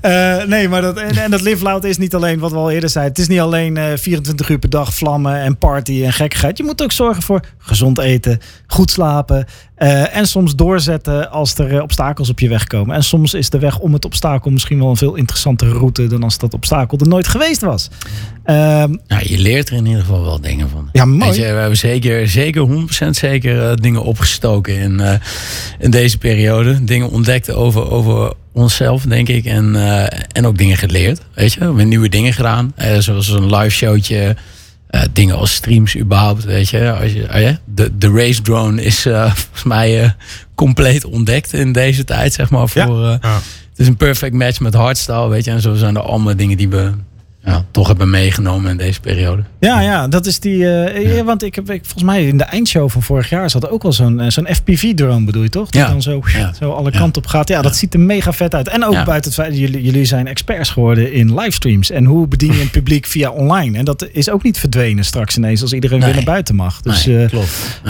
[0.00, 2.70] Eh nee, maar dat, en, en dat live loud is niet alleen wat we al
[2.70, 3.12] eerder zeiden.
[3.14, 6.56] Het is niet alleen eh 24 uur per dag vlammen en party en gekkigheid.
[6.56, 9.46] Je moet ook zorgen voor gezond eten, goed slapen.
[9.84, 12.94] Eh, en soms doorzetten als er eh, obstakels op je weg komen.
[12.94, 16.22] En soms is de weg om het obstakel misschien wel een veel interessantere route dan
[16.22, 17.88] als dat obstakel er nooit geweest was.
[18.44, 20.88] Ehm, Nou, je leert er in ieder geval wel dingen van.
[20.92, 21.30] ja, mooi.
[21.30, 25.20] Weet je, we hebben zeker, zeker 100% zeker eh, dingen opgestoken in,
[25.78, 26.84] in deze periode.
[26.84, 29.44] Dingen ontdekt over, over onszelf, denk ik.
[29.44, 29.74] En,
[30.32, 31.20] en ook dingen geleerd.
[31.34, 32.74] Weet je, we hebben nieuwe dingen gedaan.
[32.98, 34.36] Zoals een live showtje.
[34.94, 36.92] Eh, dingen als streams überhaupt, weet je.
[36.92, 40.10] Als je ja, de, de race drone is eh, volgens mij eh,
[40.54, 42.68] compleet ontdekt in deze tijd, zeg maar.
[42.68, 43.18] Voor, Ja.
[43.22, 43.34] Ja.
[43.70, 45.50] het is een perfect match met hardstyle, weet je.
[45.50, 46.92] En zo zijn er allemaal dingen die we
[47.44, 49.42] ja, toch hebben meegenomen in deze periode.
[49.60, 50.68] Ja, ja, dat is die.
[50.82, 53.68] eh, ja, want ik heb ik, volgens mij in de eindshow van vorig jaar zat
[53.68, 55.70] ook wel zo'n eh, zo'n FPV-drone, bedoel je toch?
[55.70, 55.88] Die Ja.
[55.88, 56.52] dan zo, Ja.
[56.58, 57.48] zo alle kanten op gaat.
[57.48, 58.68] Ja, dat ziet er mega vet uit.
[58.68, 61.90] En ook buiten het feit, jullie, jullie zijn experts geworden in livestreams.
[61.90, 63.78] En hoe bedien je een publiek via online?
[63.78, 66.06] En dat is ook niet verdwenen straks ineens als iedereen Nee.
[66.06, 66.80] weer naar buiten mag.
[66.80, 67.80] Dus Nee, eh, klopt.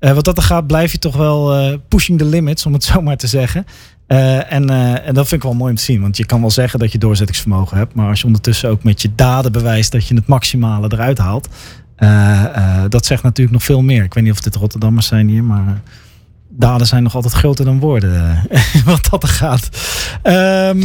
[0.00, 3.16] Wat dat er gaat, blijf je toch wel pushing the limits, om het zo maar
[3.16, 3.66] te zeggen.
[4.06, 6.00] Eh, en, eh, en dat vind ik wel mooi om te zien.
[6.00, 7.94] Want je kan wel zeggen dat je doorzettingsvermogen hebt.
[7.94, 11.48] Maar als je ondertussen ook met je daden bewijst dat je het maximale eruit haalt.
[11.96, 14.04] eh, dat zegt natuurlijk nog veel meer.
[14.04, 15.80] Ik weet niet of dit Rotterdammers zijn hier, maar
[16.48, 18.42] daden zijn nog altijd groter dan woorden.
[18.84, 19.68] wat dat er gaat.
[20.22, 20.80] Ehm,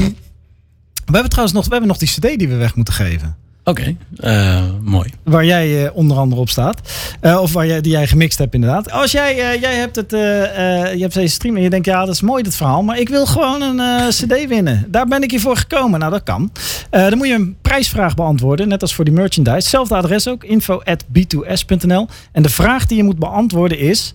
[1.06, 3.36] we hebben trouwens nog, we hebben nog die CD die we weg moeten geven.
[3.64, 5.10] Oké, eh, mooi.
[5.24, 6.82] Waar jij eh, onder andere op staat.
[7.20, 8.92] Eh, of waar jij, die jij gemixt hebt inderdaad.
[8.92, 12.22] Als jij, jij hebt, het, je hebt deze stream en je denkt, ja dat is
[12.22, 12.84] mooi dit verhaal.
[12.84, 14.86] Maar ik wil gewoon een cd winnen.
[14.88, 16.00] Daar ben ik hiervoor gekomen.
[16.00, 16.52] Nou dat kan.
[16.90, 18.68] Dan moet je een prijsvraag beantwoorden.
[18.68, 19.56] Net als voor die merchandise.
[19.56, 20.44] Hetzelfde adres ook.
[20.44, 24.14] info at b2s.nl En de vraag die je moet beantwoorden is...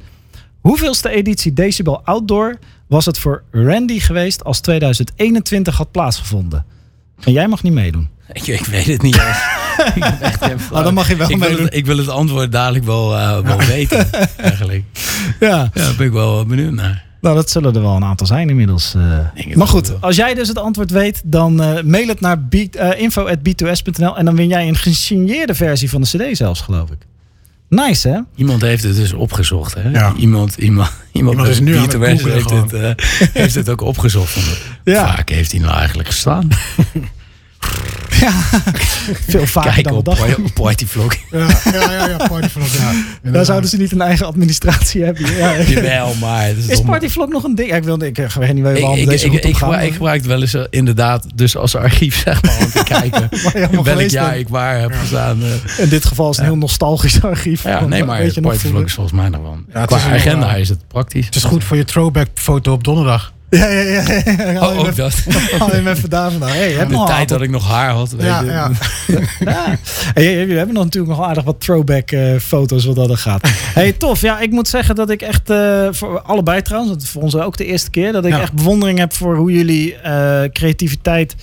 [0.60, 6.64] Hoeveelste editie Decibel Outdoor was het voor Randy geweest als 2021 had plaatsgevonden?
[7.24, 8.08] En jij mag niet meedoen.
[8.32, 9.38] Ik, ik weet het niet eens.
[9.94, 10.42] ik echt.
[10.70, 13.38] Oh, dan mag je wel ik wil, het, ik wil het antwoord dadelijk wel, eh,
[13.40, 14.84] wel weten, eigenlijk.
[15.40, 15.48] Ja.
[15.48, 17.04] Ja, daar ben ik wel benieuwd naar.
[17.20, 18.94] Nou, dat zullen er wel een aantal zijn inmiddels.
[18.94, 19.56] eh.
[19.56, 24.16] Maar goed, als jij dus het antwoord weet, dan eh, mail het naar uh, info.b2s.nl
[24.16, 26.98] en dan win jij een gesigneerde versie van de CD zelfs, geloof ik.
[27.68, 28.18] Nice, hè?
[28.34, 29.74] Iemand heeft het dus opgezocht.
[29.74, 29.88] Hè?
[29.88, 30.12] Ja.
[30.16, 32.98] Iemand, iemand, iemand, Iemand is nu aan het Beatles googlen heeft, het,
[33.34, 34.36] eh, heeft het ook opgezocht.
[34.84, 35.06] Ja.
[35.14, 36.48] Vaak heeft hij nou eigenlijk gestaan.
[38.26, 38.32] Ja,
[39.28, 40.04] veel vaker dan op.
[40.04, 41.14] Party- Partyvlog.
[41.30, 41.38] Ja,
[41.72, 42.92] ja, ja, ja Partyvlog, ja.
[43.32, 45.34] Daar zouden ze niet een eigen administratie hebben.
[45.36, 45.60] Ja.
[45.62, 46.46] Jawel, maar...
[46.46, 47.68] Het is Is toch- Partyvlog nog een ding?
[47.68, 49.54] Ja, ik, wilde, ik eh, weet niet Ik, waarom ik, deze ik, ik, op gaan.
[49.68, 52.82] gebruik, ik gebruik het wel eens eh, inderdaad dus als archief zeg maar om te
[52.84, 55.42] kijken Waar je in welk jaar ik waar heb gestaan.
[55.42, 55.78] eh.
[55.82, 57.62] In dit geval is het een heel nostalgisch archief.
[57.62, 59.58] Ja, nee, maar weet je nog Partyvlog is volgens mij nog wel.
[59.72, 60.54] Ja, Qua agenda ja.
[60.54, 61.26] is het praktisch.
[61.26, 63.32] Het is goed voor je throwback foto op donderdag.
[63.50, 64.02] Ja, ja, ja.
[64.52, 64.68] ja.
[64.68, 65.22] Oh, ook dat.
[66.08, 66.48] daar vandaan.
[66.48, 68.10] Hey, je hebt De tijd dat ik nog haar had.
[68.10, 68.46] Weet Ja, je.
[68.50, 68.70] ja.
[69.38, 69.78] Ja.
[70.14, 73.48] Hey, jullie hebben nog natuurlijk nog aardig wat throwback eh, foto's wat dat er gaat.
[73.74, 74.20] Hey, tof.
[74.20, 77.56] Ja, ik moet zeggen dat ik echt eh, voor allebei trouwens, want voor ons ook
[77.56, 78.40] de eerste keer, dat ik Ja.
[78.40, 81.34] echt bewondering heb voor hoe jullie eh, creativiteit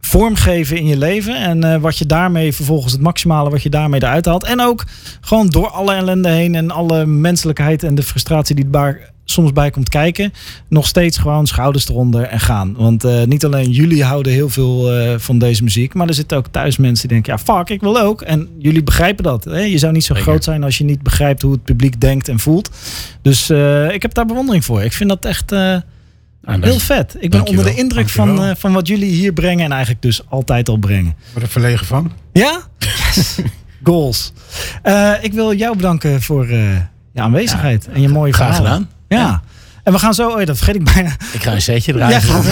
[0.00, 1.36] vormgeven in je leven.
[1.36, 4.44] En eh, wat je daarmee vervolgens het maximale wat je daarmee eruit haalt.
[4.44, 4.84] En ook
[5.20, 9.70] gewoon door alle ellende heen en alle menselijkheid en de frustratie die daar soms bij
[9.70, 10.32] komt kijken.
[10.68, 12.74] Nog steeds gewoon schouders eronder en gaan.
[12.76, 15.94] Want eh, niet alleen jullie houden heel veel eh, van deze muziek.
[15.94, 18.22] Maar er zitten ook thuis mensen die denken, ja fuck, ik wil ook.
[18.22, 19.44] En jullie begrijpen dat.
[19.44, 19.60] Hè?
[19.60, 22.38] Je zou niet zo groot zijn als je niet begrijpt hoe het publiek denkt en
[22.38, 22.70] voelt.
[23.22, 23.50] Dus
[23.90, 24.82] ik heb daar bewondering voor.
[24.82, 25.52] Ik vind dat echt...
[26.42, 27.16] Nou, dat Heel vet.
[27.18, 30.22] Ik ben onder de indruk van, eh, van wat jullie hier brengen en eigenlijk dus
[30.28, 31.10] altijd al brengen.
[31.10, 32.12] Ik word er verlegen van.
[32.32, 32.60] Ja?
[32.78, 33.38] Yes.
[33.84, 34.32] Goals.
[34.82, 36.74] Eh, ik wil jou bedanken voor eh,
[37.12, 38.88] je aanwezigheid en je mooie Graag verhalen.
[39.08, 39.20] gedaan.
[39.20, 39.42] Ja.
[39.84, 41.10] En we gaan zo, oh ja, dat vergeet ik bijna.
[41.32, 42.20] Ik ga een setje draaien.
[42.20, 42.40] Ja,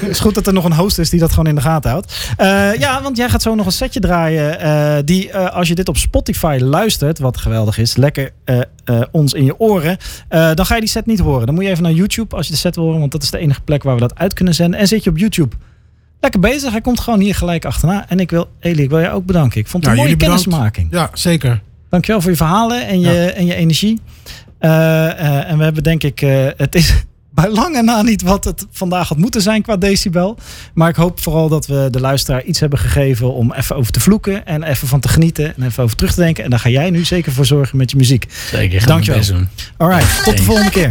[0.00, 1.90] Het is goed dat er nog een host is die dat gewoon in de gaten
[1.90, 2.32] houdt.
[2.36, 4.60] Eh, ja, want jij gaat zo nog een setje draaien.
[4.60, 9.00] eh, die, eh, als je dit op Spotify luistert, wat geweldig is, lekker eh, eh,
[9.10, 9.96] ons in je oren.
[10.28, 11.46] eh, dan ga je die set niet horen.
[11.46, 13.30] Dan moet je even naar YouTube als je de set wil horen, want dat is
[13.30, 14.80] de enige plek waar we dat uit kunnen zenden.
[14.80, 15.56] En zit je op YouTube.
[16.20, 16.70] Lekker bezig.
[16.70, 18.04] Hij komt gewoon hier gelijk achterna.
[18.08, 19.60] En ik wil, Eli, ik wil jou ook bedanken.
[19.60, 20.88] Ik vond het Ja, een mooie kennismaking.
[20.90, 21.60] Ja, zeker.
[21.90, 24.00] Dankjewel voor je verhalen en je, en je energie.
[24.64, 26.94] Eh, eh, en we hebben denk ik, eh, het is
[27.34, 30.38] bij lange na niet wat het vandaag had moeten zijn qua decibel.
[30.74, 34.00] Maar ik hoop vooral dat we de luisteraar iets hebben gegeven om even over te
[34.00, 34.46] vloeken.
[34.46, 36.44] En even van te genieten en even over terug te denken.
[36.44, 38.26] En daar ga jij nu zeker voor zorgen met je muziek.
[38.50, 39.22] Zeker, Dankjewel.
[39.24, 39.48] doen.
[39.76, 40.90] Alright, tot de volgende keer.